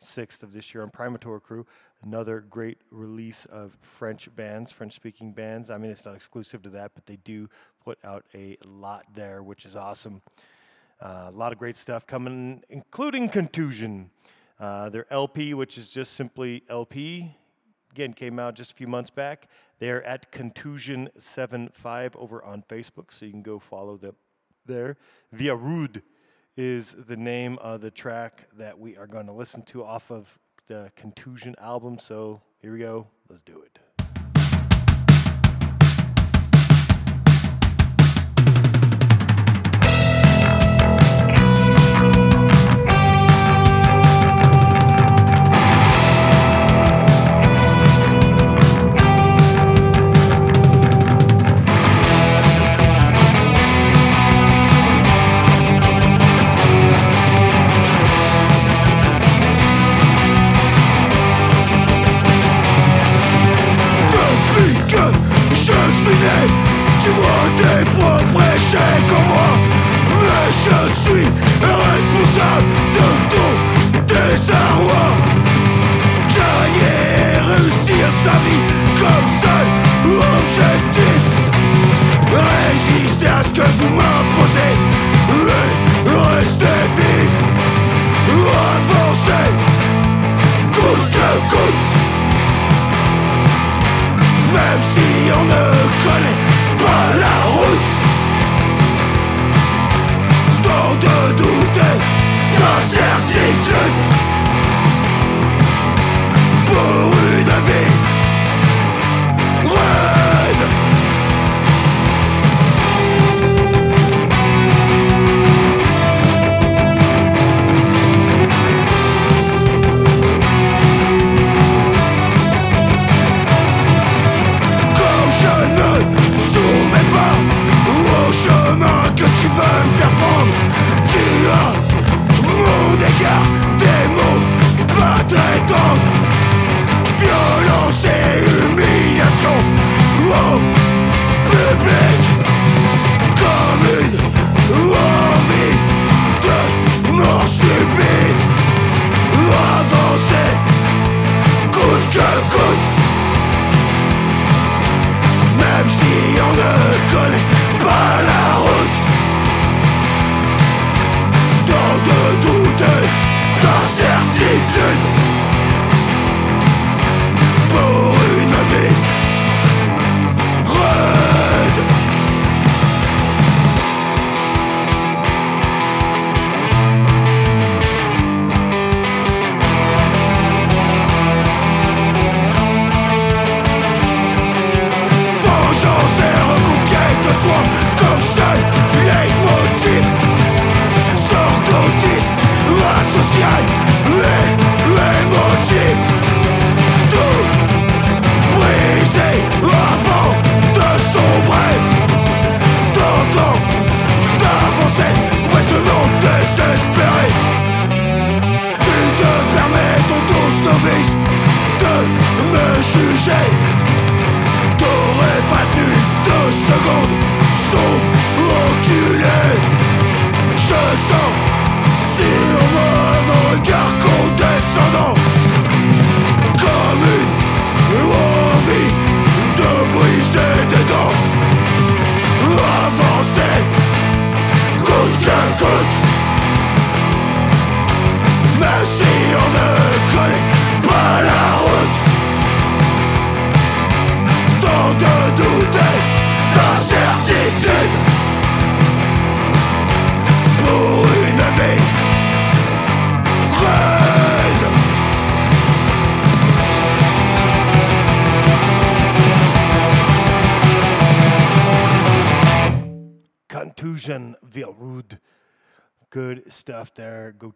6th 0.01 0.41
of 0.41 0.53
this 0.53 0.73
year 0.73 0.83
on 0.83 0.89
Primator 0.89 1.41
Crew. 1.41 1.65
Another 2.01 2.39
great 2.39 2.77
release 2.91 3.45
of 3.45 3.77
French 3.81 4.33
bands, 4.35 4.71
French 4.71 4.93
speaking 4.93 5.33
bands. 5.33 5.69
I 5.69 5.77
mean, 5.77 5.91
it's 5.91 6.05
not 6.05 6.15
exclusive 6.15 6.61
to 6.63 6.69
that, 6.69 6.91
but 6.95 7.07
they 7.07 7.17
do 7.17 7.49
put 7.83 7.97
out 8.05 8.25
a 8.33 8.57
lot 8.65 9.05
there, 9.13 9.43
which 9.43 9.65
is 9.65 9.75
awesome. 9.75 10.21
Uh, 11.01 11.25
a 11.27 11.31
lot 11.31 11.51
of 11.51 11.57
great 11.57 11.77
stuff 11.77 12.07
coming, 12.07 12.63
including 12.69 13.29
Contusion. 13.29 14.09
Uh, 14.59 14.89
their 14.89 15.05
LP, 15.11 15.53
which 15.53 15.77
is 15.77 15.89
just 15.89 16.13
simply 16.13 16.63
LP, 16.69 17.35
again 17.91 18.13
came 18.13 18.39
out 18.39 18.55
just 18.55 18.71
a 18.71 18.75
few 18.75 18.87
months 18.87 19.09
back. 19.09 19.49
They're 19.79 20.03
at 20.03 20.31
Contusion75 20.31 22.15
over 22.15 22.43
on 22.43 22.63
Facebook, 22.69 23.11
so 23.11 23.25
you 23.25 23.31
can 23.31 23.41
go 23.41 23.59
follow 23.59 23.97
them 23.97 24.15
there. 24.65 24.97
Via 25.33 25.55
Rude 25.55 26.01
is 26.55 26.95
the 26.97 27.17
name 27.17 27.57
of 27.59 27.81
the 27.81 27.91
track 27.91 28.47
that 28.57 28.79
we 28.79 28.95
are 28.95 29.07
going 29.07 29.27
to 29.27 29.33
listen 29.33 29.61
to 29.63 29.83
off 29.83 30.09
of 30.09 30.39
the 30.67 30.91
Contusion 30.95 31.55
album. 31.59 31.97
So 31.97 32.41
here 32.61 32.71
we 32.71 32.79
go. 32.79 33.07
Let's 33.29 33.41
do 33.41 33.61
it. 33.61 33.94
Vous 83.77 83.89
m'imposez. 83.89 84.75
Et 86.05 86.35
rester 86.37 86.79
vif 86.97 87.33
Avancer 88.27 89.49
Coûte 90.73 91.05
que 91.11 91.29
coûte. 91.51 91.85
Même 94.53 94.81
si 94.81 95.07
on 95.37 95.43
ne 95.43 95.65
connaît 96.05 96.39
pas 96.77 97.07
la 97.23 97.37
route. 97.55 97.91
Tant 100.63 100.91
de 101.05 101.17
douter 101.33 101.97
d'incertitude 102.57 103.97
Pour 104.21 104.34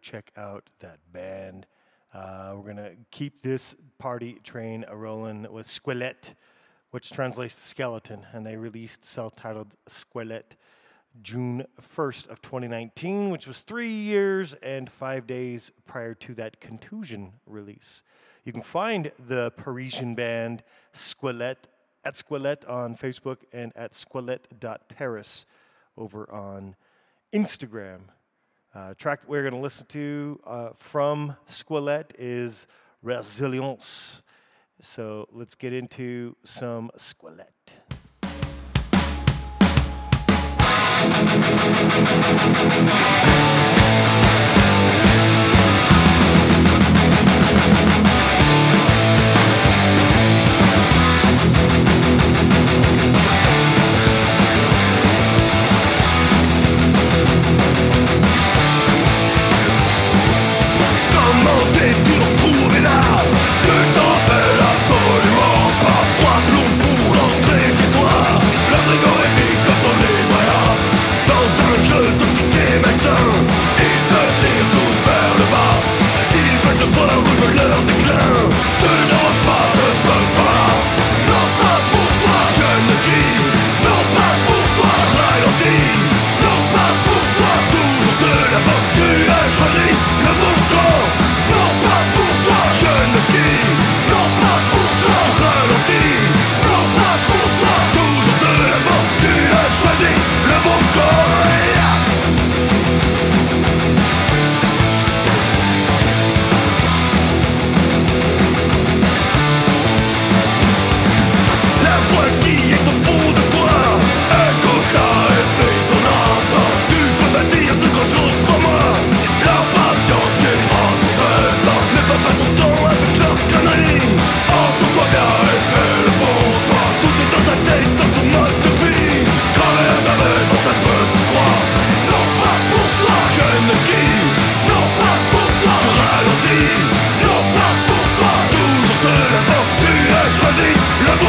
check 0.00 0.32
out 0.36 0.70
that 0.80 0.98
band. 1.12 1.66
Uh, 2.12 2.54
we're 2.56 2.74
going 2.74 2.76
to 2.76 2.96
keep 3.10 3.42
this 3.42 3.76
party 3.98 4.38
train 4.42 4.84
rolling 4.92 5.46
with 5.50 5.66
Squelette, 5.66 6.34
which 6.90 7.10
translates 7.10 7.54
to 7.54 7.60
skeleton, 7.60 8.26
and 8.32 8.44
they 8.44 8.56
released 8.56 9.04
self-titled 9.04 9.76
Squelette 9.88 10.56
June 11.22 11.66
1st 11.96 12.28
of 12.28 12.40
2019, 12.42 13.30
which 13.30 13.46
was 13.46 13.62
three 13.62 13.88
years 13.88 14.54
and 14.62 14.90
five 14.90 15.26
days 15.26 15.70
prior 15.86 16.14
to 16.14 16.34
that 16.34 16.60
Contusion 16.60 17.34
release. 17.46 18.02
You 18.44 18.52
can 18.52 18.62
find 18.62 19.12
the 19.18 19.52
Parisian 19.56 20.14
band 20.14 20.62
Squelette 20.94 21.68
at 22.04 22.14
Squelette 22.14 22.68
on 22.68 22.96
Facebook 22.96 23.38
and 23.52 23.76
at 23.76 23.92
squelette.paris 23.92 25.44
over 25.96 26.30
on 26.32 26.76
Instagram. 27.32 28.00
Uh, 28.72 28.94
track 28.94 29.20
that 29.20 29.28
we're 29.28 29.42
going 29.42 29.52
to 29.52 29.58
listen 29.58 29.84
to 29.86 30.40
uh, 30.46 30.68
from 30.76 31.36
Squelette 31.48 32.12
is 32.16 32.68
Resilience. 33.02 34.22
So 34.80 35.26
let's 35.32 35.56
get 35.56 35.72
into 35.72 36.36
some 36.44 36.88
Squelette. 36.96 37.48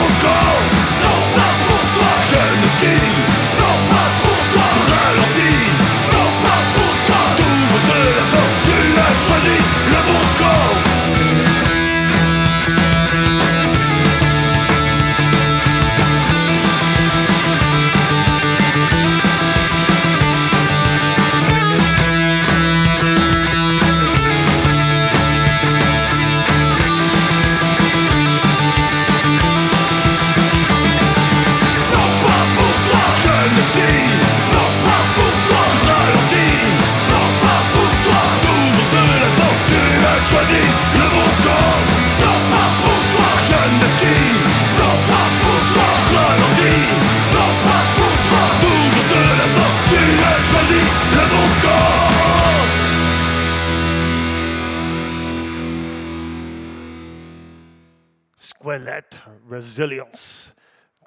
Le 0.01 0.07
bon 0.07 0.50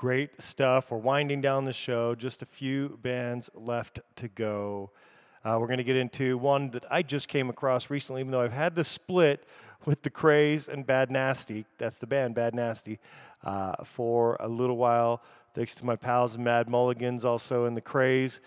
Great 0.05 0.39
stuff. 0.39 0.91
We're 0.91 0.99
winding 0.99 1.41
down 1.41 1.65
the 1.65 1.73
show. 1.73 2.15
Just 2.15 2.43
a 2.43 2.45
few 2.45 2.99
bands 3.01 3.49
left 3.55 4.01
to 4.17 4.29
go. 4.29 4.91
Uh, 5.43 5.57
we're 5.59 5.67
going 5.67 5.79
to 5.79 5.83
get 5.83 5.97
into 5.97 6.37
one 6.37 6.69
that 6.73 6.85
I 6.91 7.01
just 7.01 7.27
came 7.27 7.49
across 7.49 7.89
recently, 7.89 8.21
even 8.21 8.31
though 8.31 8.43
I've 8.43 8.53
had 8.53 8.75
the 8.75 8.85
split 8.85 9.47
with 9.87 10.03
the 10.03 10.11
Craze 10.11 10.69
and 10.69 10.87
Bad 10.87 11.11
Nasty. 11.11 11.65
That's 11.79 12.01
the 12.01 12.07
band, 12.07 12.35
Bad 12.35 12.55
Nasty, 12.55 12.99
uh, 13.45 13.83
for 13.83 14.37
a 14.41 14.47
little 14.47 14.77
while. 14.77 15.23
Thanks 15.55 15.75
to 15.77 15.87
my 15.87 15.97
pals, 15.97 16.37
Mad 16.37 16.69
Mulligans, 16.69 17.25
also 17.25 17.65
in 17.65 17.75
the 17.75 17.81
Craze. 17.81 18.41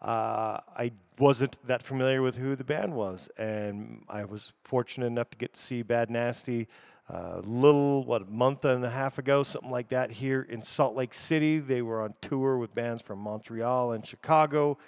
Uh, 0.00 0.60
I 0.74 0.92
wasn't 1.18 1.58
that 1.66 1.82
familiar 1.82 2.22
with 2.22 2.38
who 2.38 2.56
the 2.56 2.64
band 2.64 2.94
was, 2.94 3.28
and 3.36 4.02
I 4.08 4.24
was 4.24 4.54
fortunate 4.64 5.08
enough 5.08 5.28
to 5.32 5.36
get 5.36 5.52
to 5.52 5.60
see 5.60 5.82
Bad 5.82 6.08
Nasty 6.08 6.68
a 7.08 7.40
little, 7.40 8.04
what, 8.04 8.22
a 8.22 8.24
month 8.26 8.64
and 8.64 8.84
a 8.84 8.90
half 8.90 9.18
ago, 9.18 9.42
something 9.42 9.70
like 9.70 9.88
that, 9.88 10.10
here 10.10 10.42
in 10.48 10.62
Salt 10.62 10.94
Lake 10.94 11.14
City. 11.14 11.58
They 11.58 11.82
were 11.82 12.02
on 12.02 12.14
tour 12.20 12.56
with 12.58 12.74
bands 12.74 13.02
from 13.02 13.18
Montreal 13.18 13.92
and 13.92 14.06
Chicago. 14.06 14.78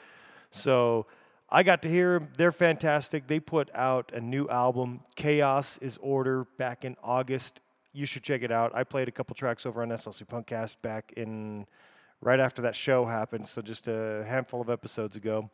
So 0.50 1.06
I 1.50 1.62
got 1.62 1.82
to 1.82 1.88
hear 1.88 2.18
them. 2.18 2.28
They're 2.36 2.52
fantastic. 2.52 3.26
They 3.26 3.40
put 3.40 3.70
out 3.74 4.12
a 4.14 4.20
new 4.20 4.48
album, 4.48 5.00
Chaos 5.16 5.78
is 5.78 5.98
Order, 5.98 6.44
back 6.56 6.84
in 6.84 6.96
August. 7.02 7.60
You 7.92 8.06
should 8.06 8.22
check 8.22 8.42
it 8.42 8.50
out. 8.50 8.74
I 8.74 8.84
played 8.84 9.08
a 9.08 9.12
couple 9.12 9.34
tracks 9.34 9.66
over 9.66 9.82
on 9.82 9.90
SLC 9.90 10.26
Punkcast 10.26 10.76
back 10.82 11.12
in 11.16 11.66
right 12.20 12.40
after 12.40 12.62
that 12.62 12.74
show 12.74 13.04
happened, 13.04 13.46
so 13.46 13.60
just 13.60 13.86
a 13.86 14.24
handful 14.26 14.60
of 14.60 14.70
episodes 14.70 15.14
ago. 15.14 15.50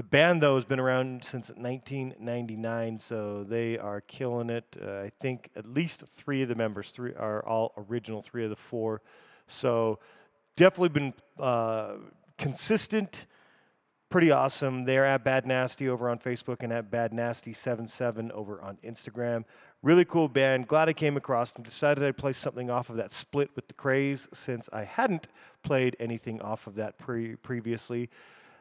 The 0.00 0.04
band, 0.04 0.42
though, 0.42 0.54
has 0.54 0.64
been 0.64 0.80
around 0.80 1.24
since 1.24 1.50
1999, 1.50 2.98
so 3.00 3.44
they 3.44 3.76
are 3.76 4.00
killing 4.00 4.48
it. 4.48 4.74
Uh, 4.82 4.92
I 4.92 5.12
think 5.20 5.50
at 5.54 5.66
least 5.66 6.06
three 6.06 6.40
of 6.40 6.48
the 6.48 6.54
members 6.54 6.90
three 6.90 7.12
are 7.12 7.46
all 7.46 7.74
original, 7.76 8.22
three 8.22 8.44
of 8.44 8.48
the 8.48 8.56
four. 8.56 9.02
So 9.46 9.98
definitely 10.56 10.88
been 10.88 11.14
uh, 11.38 11.96
consistent, 12.38 13.26
pretty 14.08 14.30
awesome. 14.30 14.86
They're 14.86 15.04
at 15.04 15.22
Bad 15.22 15.44
Nasty 15.44 15.86
over 15.86 16.08
on 16.08 16.18
Facebook 16.18 16.62
and 16.62 16.72
at 16.72 16.90
Bad 16.90 17.12
Nasty77 17.12 18.30
over 18.30 18.62
on 18.62 18.78
Instagram. 18.82 19.44
Really 19.82 20.06
cool 20.06 20.28
band. 20.28 20.66
Glad 20.66 20.88
I 20.88 20.94
came 20.94 21.18
across 21.18 21.52
them. 21.52 21.62
Decided 21.62 22.02
I'd 22.02 22.16
play 22.16 22.32
something 22.32 22.70
off 22.70 22.88
of 22.88 22.96
that 22.96 23.12
split 23.12 23.50
with 23.54 23.68
the 23.68 23.74
Craze 23.74 24.28
since 24.32 24.66
I 24.72 24.84
hadn't 24.84 25.28
played 25.62 25.94
anything 26.00 26.40
off 26.40 26.66
of 26.66 26.76
that 26.76 26.96
pre- 26.96 27.36
previously. 27.36 28.08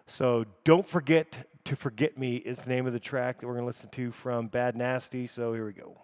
So 0.10 0.46
don't 0.64 0.88
forget 0.88 1.48
to 1.66 1.76
forget 1.76 2.18
me 2.18 2.38
is 2.38 2.64
the 2.64 2.70
name 2.70 2.88
of 2.88 2.94
the 2.94 3.00
track 3.00 3.40
that 3.40 3.48
we're 3.48 3.54
going 3.54 3.64
to 3.64 3.68
listen 3.68 3.90
to 3.92 4.12
from 4.12 4.48
Bad 4.48 4.76
Nasty. 4.76 5.28
So 5.28 5.54
here 5.54 5.68
we 5.68 5.74
go. 5.74 5.98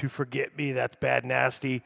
To 0.00 0.08
forget 0.08 0.56
me. 0.56 0.72
That's 0.72 0.96
Bad 0.96 1.26
Nasty. 1.26 1.82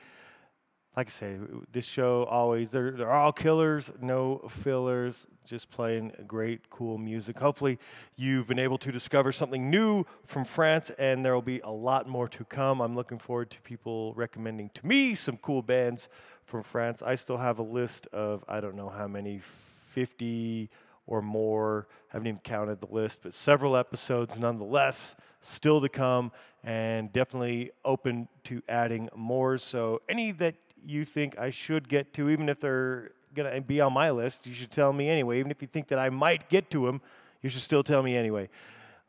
Like 0.96 1.08
I 1.08 1.10
say, 1.10 1.36
this 1.72 1.84
show 1.84 2.22
always 2.26 2.70
they're 2.70 2.92
they're 2.92 3.10
all 3.10 3.32
killers, 3.32 3.90
no 4.00 4.38
fillers. 4.48 5.26
Just 5.44 5.68
playing 5.72 6.12
great, 6.24 6.70
cool 6.70 6.96
music. 6.96 7.40
Hopefully, 7.40 7.76
you've 8.14 8.46
been 8.46 8.60
able 8.60 8.78
to 8.78 8.92
discover 8.92 9.32
something 9.32 9.68
new 9.68 10.04
from 10.26 10.44
France, 10.44 10.90
and 10.90 11.24
there 11.24 11.34
will 11.34 11.42
be 11.42 11.58
a 11.64 11.72
lot 11.72 12.08
more 12.08 12.28
to 12.28 12.44
come. 12.44 12.80
I'm 12.80 12.94
looking 12.94 13.18
forward 13.18 13.50
to 13.50 13.60
people 13.62 14.14
recommending 14.14 14.70
to 14.74 14.86
me 14.86 15.16
some 15.16 15.36
cool 15.38 15.62
bands 15.62 16.08
from 16.44 16.62
France. 16.62 17.02
I 17.02 17.16
still 17.16 17.38
have 17.38 17.58
a 17.58 17.64
list 17.64 18.06
of 18.12 18.44
I 18.48 18.60
don't 18.60 18.76
know 18.76 18.90
how 18.90 19.08
many, 19.08 19.40
50 19.40 20.70
or 21.08 21.20
more. 21.20 21.88
I 22.10 22.12
Haven't 22.12 22.28
even 22.28 22.40
counted 22.42 22.80
the 22.80 22.94
list, 22.94 23.24
but 23.24 23.34
several 23.34 23.76
episodes 23.76 24.38
nonetheless 24.38 25.16
still 25.40 25.80
to 25.80 25.88
come, 25.88 26.32
and 26.64 27.12
definitely 27.12 27.70
open 27.84 28.26
to 28.44 28.62
adding 28.68 29.10
more. 29.14 29.58
So 29.58 30.00
any 30.08 30.32
that 30.32 30.56
you 30.84 31.04
think 31.04 31.38
I 31.38 31.50
should 31.50 31.88
get 31.88 32.14
to, 32.14 32.30
even 32.30 32.48
if 32.48 32.58
they're 32.58 33.12
gonna 33.34 33.60
be 33.60 33.80
on 33.80 33.92
my 33.92 34.10
list, 34.10 34.46
you 34.46 34.54
should 34.54 34.70
tell 34.70 34.92
me 34.92 35.08
anyway. 35.10 35.38
Even 35.38 35.50
if 35.50 35.60
you 35.60 35.68
think 35.68 35.88
that 35.88 35.98
I 35.98 36.08
might 36.08 36.48
get 36.48 36.70
to 36.70 36.86
them, 36.86 37.02
you 37.42 37.50
should 37.50 37.62
still 37.62 37.82
tell 37.82 38.02
me 38.02 38.16
anyway. 38.16 38.48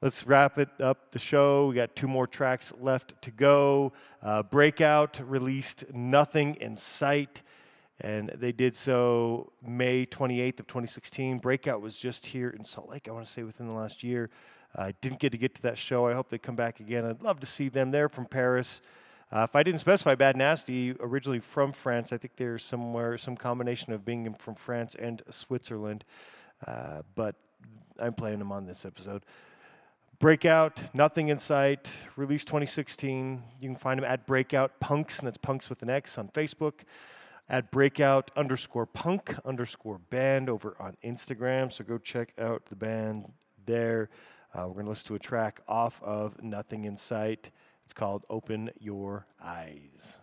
Let's 0.01 0.27
wrap 0.27 0.59
it 0.59 0.69
up 0.81 1.11
the 1.11 1.19
show. 1.19 1.67
We 1.67 1.75
got 1.75 1.95
two 1.95 2.07
more 2.07 2.27
tracks 2.27 2.73
left 2.77 3.19
to 3.21 3.31
go. 3.31 3.93
Uh, 4.21 4.43
Breakout 4.43 5.19
released 5.25 5.85
Nothing 5.93 6.55
in 6.55 6.75
Sight, 6.75 7.41
and 8.01 8.29
they 8.35 8.51
did 8.51 8.75
so 8.75 9.53
May 9.65 10.05
28th 10.05 10.59
of 10.59 10.67
2016. 10.67 11.39
Breakout 11.39 11.81
was 11.81 11.97
just 11.97 12.27
here 12.27 12.49
in 12.49 12.65
Salt 12.65 12.89
Lake, 12.89 13.07
I 13.07 13.11
want 13.11 13.25
to 13.25 13.31
say 13.31 13.43
within 13.43 13.67
the 13.67 13.73
last 13.73 14.03
year. 14.03 14.29
I 14.77 14.93
didn't 15.01 15.19
get 15.19 15.31
to 15.31 15.37
get 15.37 15.55
to 15.55 15.61
that 15.63 15.77
show. 15.77 16.07
I 16.07 16.13
hope 16.13 16.29
they 16.29 16.37
come 16.37 16.55
back 16.55 16.79
again. 16.79 17.05
I'd 17.05 17.21
love 17.21 17.39
to 17.39 17.45
see 17.45 17.69
them. 17.69 17.91
They're 17.91 18.09
from 18.09 18.25
Paris. 18.25 18.81
Uh, 19.31 19.45
if 19.49 19.55
I 19.55 19.63
didn't 19.63 19.79
specify 19.79 20.15
Bad 20.15 20.37
Nasty, 20.37 20.95
originally 20.99 21.39
from 21.39 21.71
France, 21.71 22.13
I 22.13 22.17
think 22.17 22.35
they're 22.35 22.59
somewhere, 22.59 23.17
some 23.17 23.35
combination 23.35 23.93
of 23.93 24.05
being 24.05 24.33
from 24.35 24.55
France 24.55 24.95
and 24.95 25.21
Switzerland. 25.29 26.03
Uh, 26.65 27.01
but 27.15 27.35
I'm 27.99 28.13
playing 28.13 28.39
them 28.39 28.51
on 28.51 28.65
this 28.65 28.85
episode. 28.85 29.23
Breakout, 30.19 30.83
Nothing 30.93 31.27
in 31.27 31.37
Sight, 31.37 31.91
released 32.15 32.47
2016. 32.47 33.43
You 33.59 33.69
can 33.69 33.75
find 33.75 33.99
them 33.99 34.09
at 34.09 34.25
Breakout 34.25 34.79
Punx, 34.79 35.19
and 35.19 35.27
that's 35.27 35.37
Punks 35.37 35.69
with 35.69 35.81
an 35.81 35.89
X 35.89 36.17
on 36.17 36.29
Facebook. 36.29 36.81
At 37.49 37.69
Breakout 37.69 38.31
underscore 38.35 38.85
Punk 38.85 39.35
underscore 39.43 39.97
Band 39.97 40.49
over 40.49 40.75
on 40.79 40.95
Instagram. 41.03 41.71
So 41.71 41.83
go 41.83 41.97
check 41.97 42.33
out 42.39 42.67
the 42.67 42.75
band 42.75 43.33
there. 43.65 44.09
Uh, 44.55 44.67
we're 44.67 44.73
going 44.75 44.85
to 44.85 44.91
listen 44.91 45.07
to 45.07 45.15
a 45.15 45.19
track 45.19 45.59
off 45.67 46.01
of 46.01 46.41
Nothing 46.41 46.85
in 46.85 46.95
Sight. 46.95 47.51
It's 47.83 47.91
called 47.91 48.23
Open 48.29 48.69
Your 48.79 49.25
Eyes. 49.43 50.19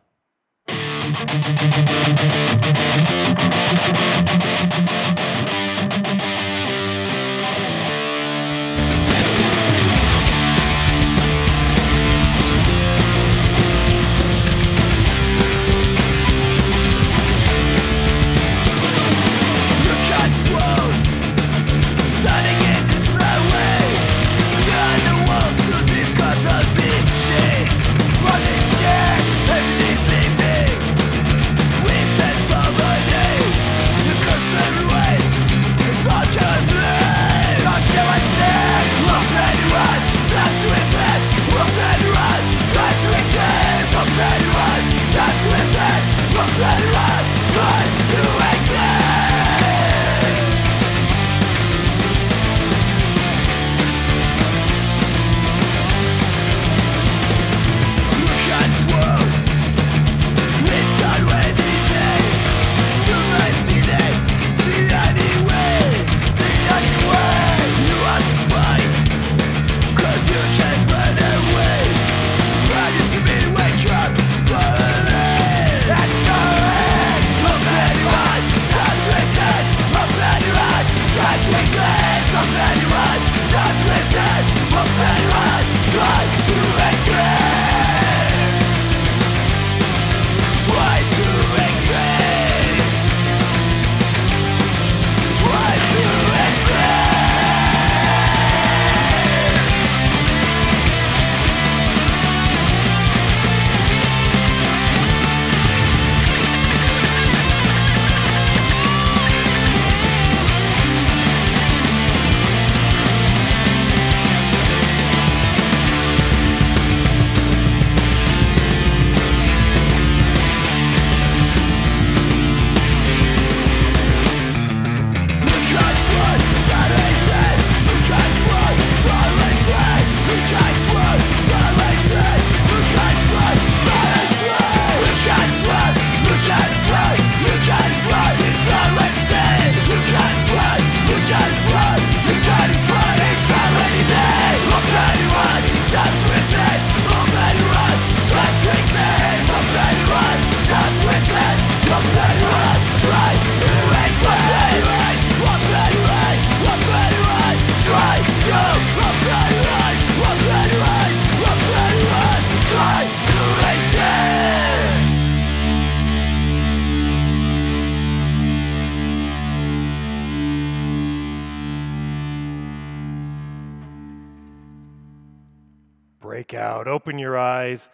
Out, 176.82 176.88
open 176.88 177.16
your 177.16 177.38
eyes. 177.38 177.90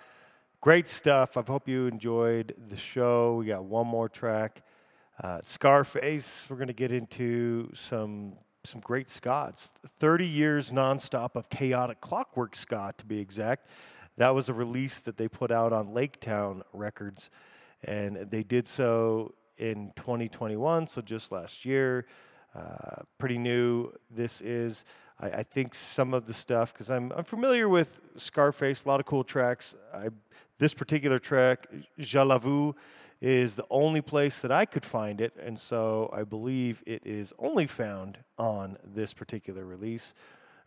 Great 0.62 0.88
stuff. 0.88 1.36
I 1.36 1.42
hope 1.46 1.68
you 1.68 1.88
enjoyed 1.88 2.54
the 2.68 2.76
show. 2.78 3.34
We 3.34 3.44
got 3.44 3.64
one 3.64 3.86
more 3.86 4.08
track. 4.08 4.62
Uh, 5.22 5.40
Skarface. 5.42 6.48
We're 6.48 6.56
going 6.56 6.68
to 6.68 6.72
get 6.72 6.90
into 6.90 7.68
some 7.74 8.38
some 8.64 8.80
great 8.80 9.10
Scots. 9.10 9.72
30 9.98 10.26
years 10.26 10.72
nonstop 10.72 11.36
of 11.36 11.50
chaotic 11.50 12.00
clockwork 12.00 12.56
Ska, 12.56 12.94
to 12.96 13.04
be 13.04 13.18
exact. 13.18 13.68
That 14.16 14.34
was 14.34 14.48
a 14.48 14.54
release 14.54 15.02
that 15.02 15.18
they 15.18 15.28
put 15.28 15.50
out 15.50 15.74
on 15.74 15.88
Laketown 15.88 16.62
Records, 16.72 17.28
and 17.84 18.16
they 18.16 18.42
did 18.42 18.66
so 18.66 19.34
in 19.58 19.92
2021, 19.96 20.86
so 20.86 21.02
just 21.02 21.30
last 21.30 21.66
year. 21.66 22.06
Uh, 22.54 23.02
pretty 23.18 23.36
new. 23.36 23.92
This 24.10 24.40
is, 24.40 24.86
I, 25.20 25.26
I 25.28 25.42
think, 25.42 25.74
some 25.74 26.14
of 26.14 26.26
the 26.26 26.34
stuff 26.34 26.72
because 26.72 26.90
I'm 26.90 27.12
I'm 27.12 27.24
familiar 27.24 27.68
with 27.68 28.00
Skarface. 28.16 28.84
A 28.84 28.88
lot 28.88 29.00
of 29.00 29.06
cool 29.06 29.24
tracks. 29.24 29.74
I, 29.92 30.08
this 30.58 30.74
particular 30.74 31.18
track, 31.18 31.66
Je 31.98 32.20
l'avoue, 32.20 32.74
is 33.20 33.56
the 33.56 33.66
only 33.70 34.00
place 34.00 34.40
that 34.40 34.52
I 34.52 34.64
could 34.64 34.84
find 34.84 35.20
it, 35.20 35.34
and 35.40 35.58
so 35.58 36.10
I 36.12 36.24
believe 36.24 36.82
it 36.86 37.02
is 37.04 37.32
only 37.38 37.66
found 37.66 38.18
on 38.38 38.76
this 38.84 39.12
particular 39.14 39.64
release. 39.64 40.14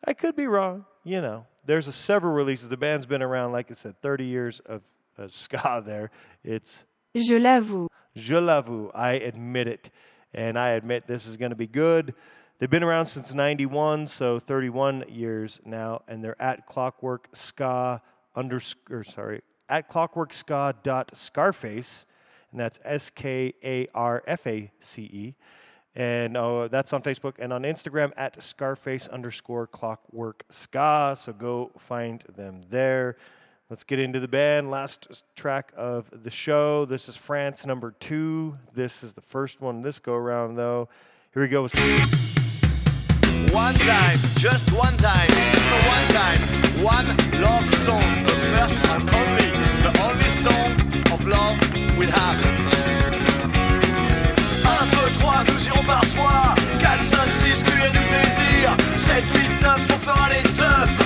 I 0.05 0.13
could 0.13 0.35
be 0.35 0.47
wrong, 0.47 0.85
you 1.03 1.21
know. 1.21 1.45
There's 1.65 1.87
a 1.87 1.93
several 1.93 2.33
releases. 2.33 2.69
The 2.69 2.77
band's 2.77 3.05
been 3.05 3.21
around, 3.21 3.51
like 3.51 3.69
I 3.69 3.75
said, 3.75 4.01
30 4.01 4.25
years 4.25 4.59
of, 4.61 4.81
of 5.17 5.31
ska. 5.35 5.83
There, 5.85 6.09
it's 6.43 6.83
Je 7.15 7.37
l'avoue. 7.37 7.87
Je 8.15 8.39
l'avoue. 8.39 8.91
I 8.93 9.13
admit 9.13 9.67
it. 9.67 9.89
And 10.33 10.57
I 10.57 10.71
admit 10.71 11.07
this 11.07 11.27
is 11.27 11.35
going 11.35 11.49
to 11.49 11.57
be 11.57 11.67
good. 11.67 12.13
They've 12.61 12.69
been 12.69 12.83
around 12.83 13.07
since 13.07 13.33
91, 13.33 14.07
so 14.07 14.38
31 14.38 15.05
years 15.09 15.59
now, 15.65 16.03
and 16.07 16.23
they're 16.23 16.39
at 16.39 16.67
Clockwork 16.67 17.27
Ska 17.33 18.03
underscore, 18.35 19.03
sorry, 19.03 19.41
at 19.67 19.88
Clockwork 19.88 20.31
Ska 20.31 20.75
dot 20.83 21.11
Skarface, 21.15 22.05
and 22.51 22.59
that's 22.59 22.79
S 22.83 23.09
K 23.09 23.55
A 23.63 23.88
R 23.95 24.23
F 24.27 24.45
A 24.45 24.71
C 24.79 25.01
E. 25.01 25.35
And 25.95 26.38
uh, 26.38 26.67
that's 26.67 26.93
on 26.93 27.01
Facebook 27.01 27.33
and 27.39 27.51
on 27.51 27.63
Instagram 27.63 28.11
at 28.15 28.38
Skarface 28.38 29.09
underscore 29.09 29.65
Clockwork 29.65 30.43
Ska. 30.51 31.15
So 31.17 31.33
go 31.33 31.71
find 31.79 32.23
them 32.29 32.61
there. 32.69 33.17
Let's 33.71 33.83
get 33.83 33.97
into 33.97 34.19
the 34.19 34.27
band. 34.27 34.69
Last 34.69 35.23
track 35.35 35.73
of 35.75 36.11
the 36.11 36.29
show. 36.29 36.85
This 36.85 37.09
is 37.09 37.17
France 37.17 37.65
number 37.65 37.95
two. 37.99 38.59
This 38.71 39.03
is 39.03 39.15
the 39.15 39.21
first 39.21 39.61
one 39.61 39.81
this 39.81 39.97
go 39.97 40.13
around, 40.13 40.57
though. 40.57 40.89
Here 41.33 41.41
we 41.41 41.47
go. 41.47 41.67
One 43.51 43.75
time, 43.75 44.17
just 44.37 44.71
one 44.71 44.95
time. 44.95 45.27
This 45.27 45.53
is 45.55 45.65
the 45.65 45.79
one 45.95 46.07
time, 46.15 46.39
one 46.81 47.07
love 47.41 47.67
song. 47.83 48.23
The 48.23 48.31
first 48.51 48.75
and 48.75 49.09
only, 49.19 49.51
the 49.83 49.91
only 50.07 50.29
song 50.39 50.71
of 51.11 51.27
love 51.27 51.59
we 51.97 52.05
have. 52.05 52.39
1, 54.63 54.89
2, 54.91 54.97
3, 55.19 55.43
nous 55.51 55.67
irons 55.67 55.83
parfois. 55.85 56.55
4, 56.79 56.97
5, 57.03 57.31
6, 57.31 57.63
cueillir 57.63 57.91
du 57.91 57.99
plaisir. 58.07 58.77
7, 58.97 59.23
8, 59.35 59.61
9, 59.61 59.91
on 59.91 59.99
fera 59.99 60.29
les 60.29 60.43
teufs. 60.43 61.00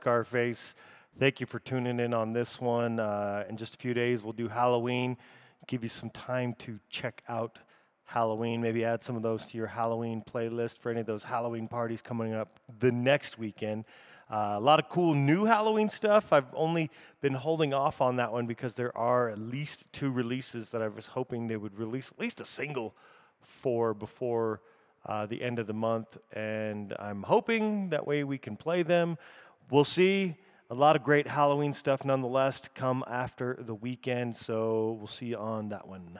Skarface. 0.00 0.74
Thank 1.18 1.40
you 1.40 1.46
for 1.46 1.58
tuning 1.58 2.00
in 2.00 2.14
on 2.14 2.32
this 2.32 2.60
one. 2.60 2.98
Uh, 2.98 3.44
in 3.48 3.56
just 3.56 3.74
a 3.74 3.78
few 3.78 3.92
days, 3.92 4.22
we'll 4.22 4.32
do 4.32 4.48
Halloween. 4.48 5.16
Give 5.66 5.82
you 5.82 5.88
some 5.88 6.10
time 6.10 6.54
to 6.60 6.78
check 6.88 7.22
out 7.28 7.58
Halloween. 8.04 8.62
Maybe 8.62 8.84
add 8.84 9.02
some 9.02 9.16
of 9.16 9.22
those 9.22 9.46
to 9.46 9.58
your 9.58 9.66
Halloween 9.66 10.22
playlist 10.22 10.78
for 10.78 10.90
any 10.90 11.00
of 11.00 11.06
those 11.06 11.24
Halloween 11.24 11.68
parties 11.68 12.00
coming 12.00 12.32
up 12.32 12.60
the 12.78 12.90
next 12.90 13.38
weekend. 13.38 13.84
Uh, 14.30 14.54
a 14.56 14.60
lot 14.60 14.78
of 14.78 14.88
cool 14.88 15.14
new 15.14 15.44
Halloween 15.44 15.90
stuff. 15.90 16.32
I've 16.32 16.54
only 16.54 16.90
been 17.20 17.34
holding 17.34 17.74
off 17.74 18.00
on 18.00 18.16
that 18.16 18.32
one 18.32 18.46
because 18.46 18.76
there 18.76 18.96
are 18.96 19.28
at 19.28 19.38
least 19.38 19.92
two 19.92 20.10
releases 20.10 20.70
that 20.70 20.80
I 20.80 20.88
was 20.88 21.06
hoping 21.06 21.48
they 21.48 21.56
would 21.56 21.78
release 21.78 22.10
at 22.10 22.18
least 22.18 22.40
a 22.40 22.44
single 22.44 22.94
for 23.40 23.92
before 23.92 24.60
uh, 25.06 25.26
the 25.26 25.42
end 25.42 25.58
of 25.58 25.66
the 25.66 25.72
month, 25.72 26.18
and 26.32 26.94
I'm 26.98 27.22
hoping 27.22 27.90
that 27.90 28.06
way 28.06 28.24
we 28.24 28.38
can 28.38 28.56
play 28.56 28.82
them. 28.82 29.16
We'll 29.70 29.84
see 29.84 30.34
a 30.68 30.74
lot 30.74 30.96
of 30.96 31.04
great 31.04 31.28
Halloween 31.28 31.72
stuff 31.72 32.04
nonetheless 32.04 32.60
to 32.62 32.70
come 32.70 33.04
after 33.06 33.56
the 33.60 33.74
weekend. 33.74 34.36
So 34.36 34.96
we'll 34.98 35.06
see 35.06 35.26
you 35.26 35.36
on 35.36 35.68
that 35.68 35.86
one. 35.86 36.18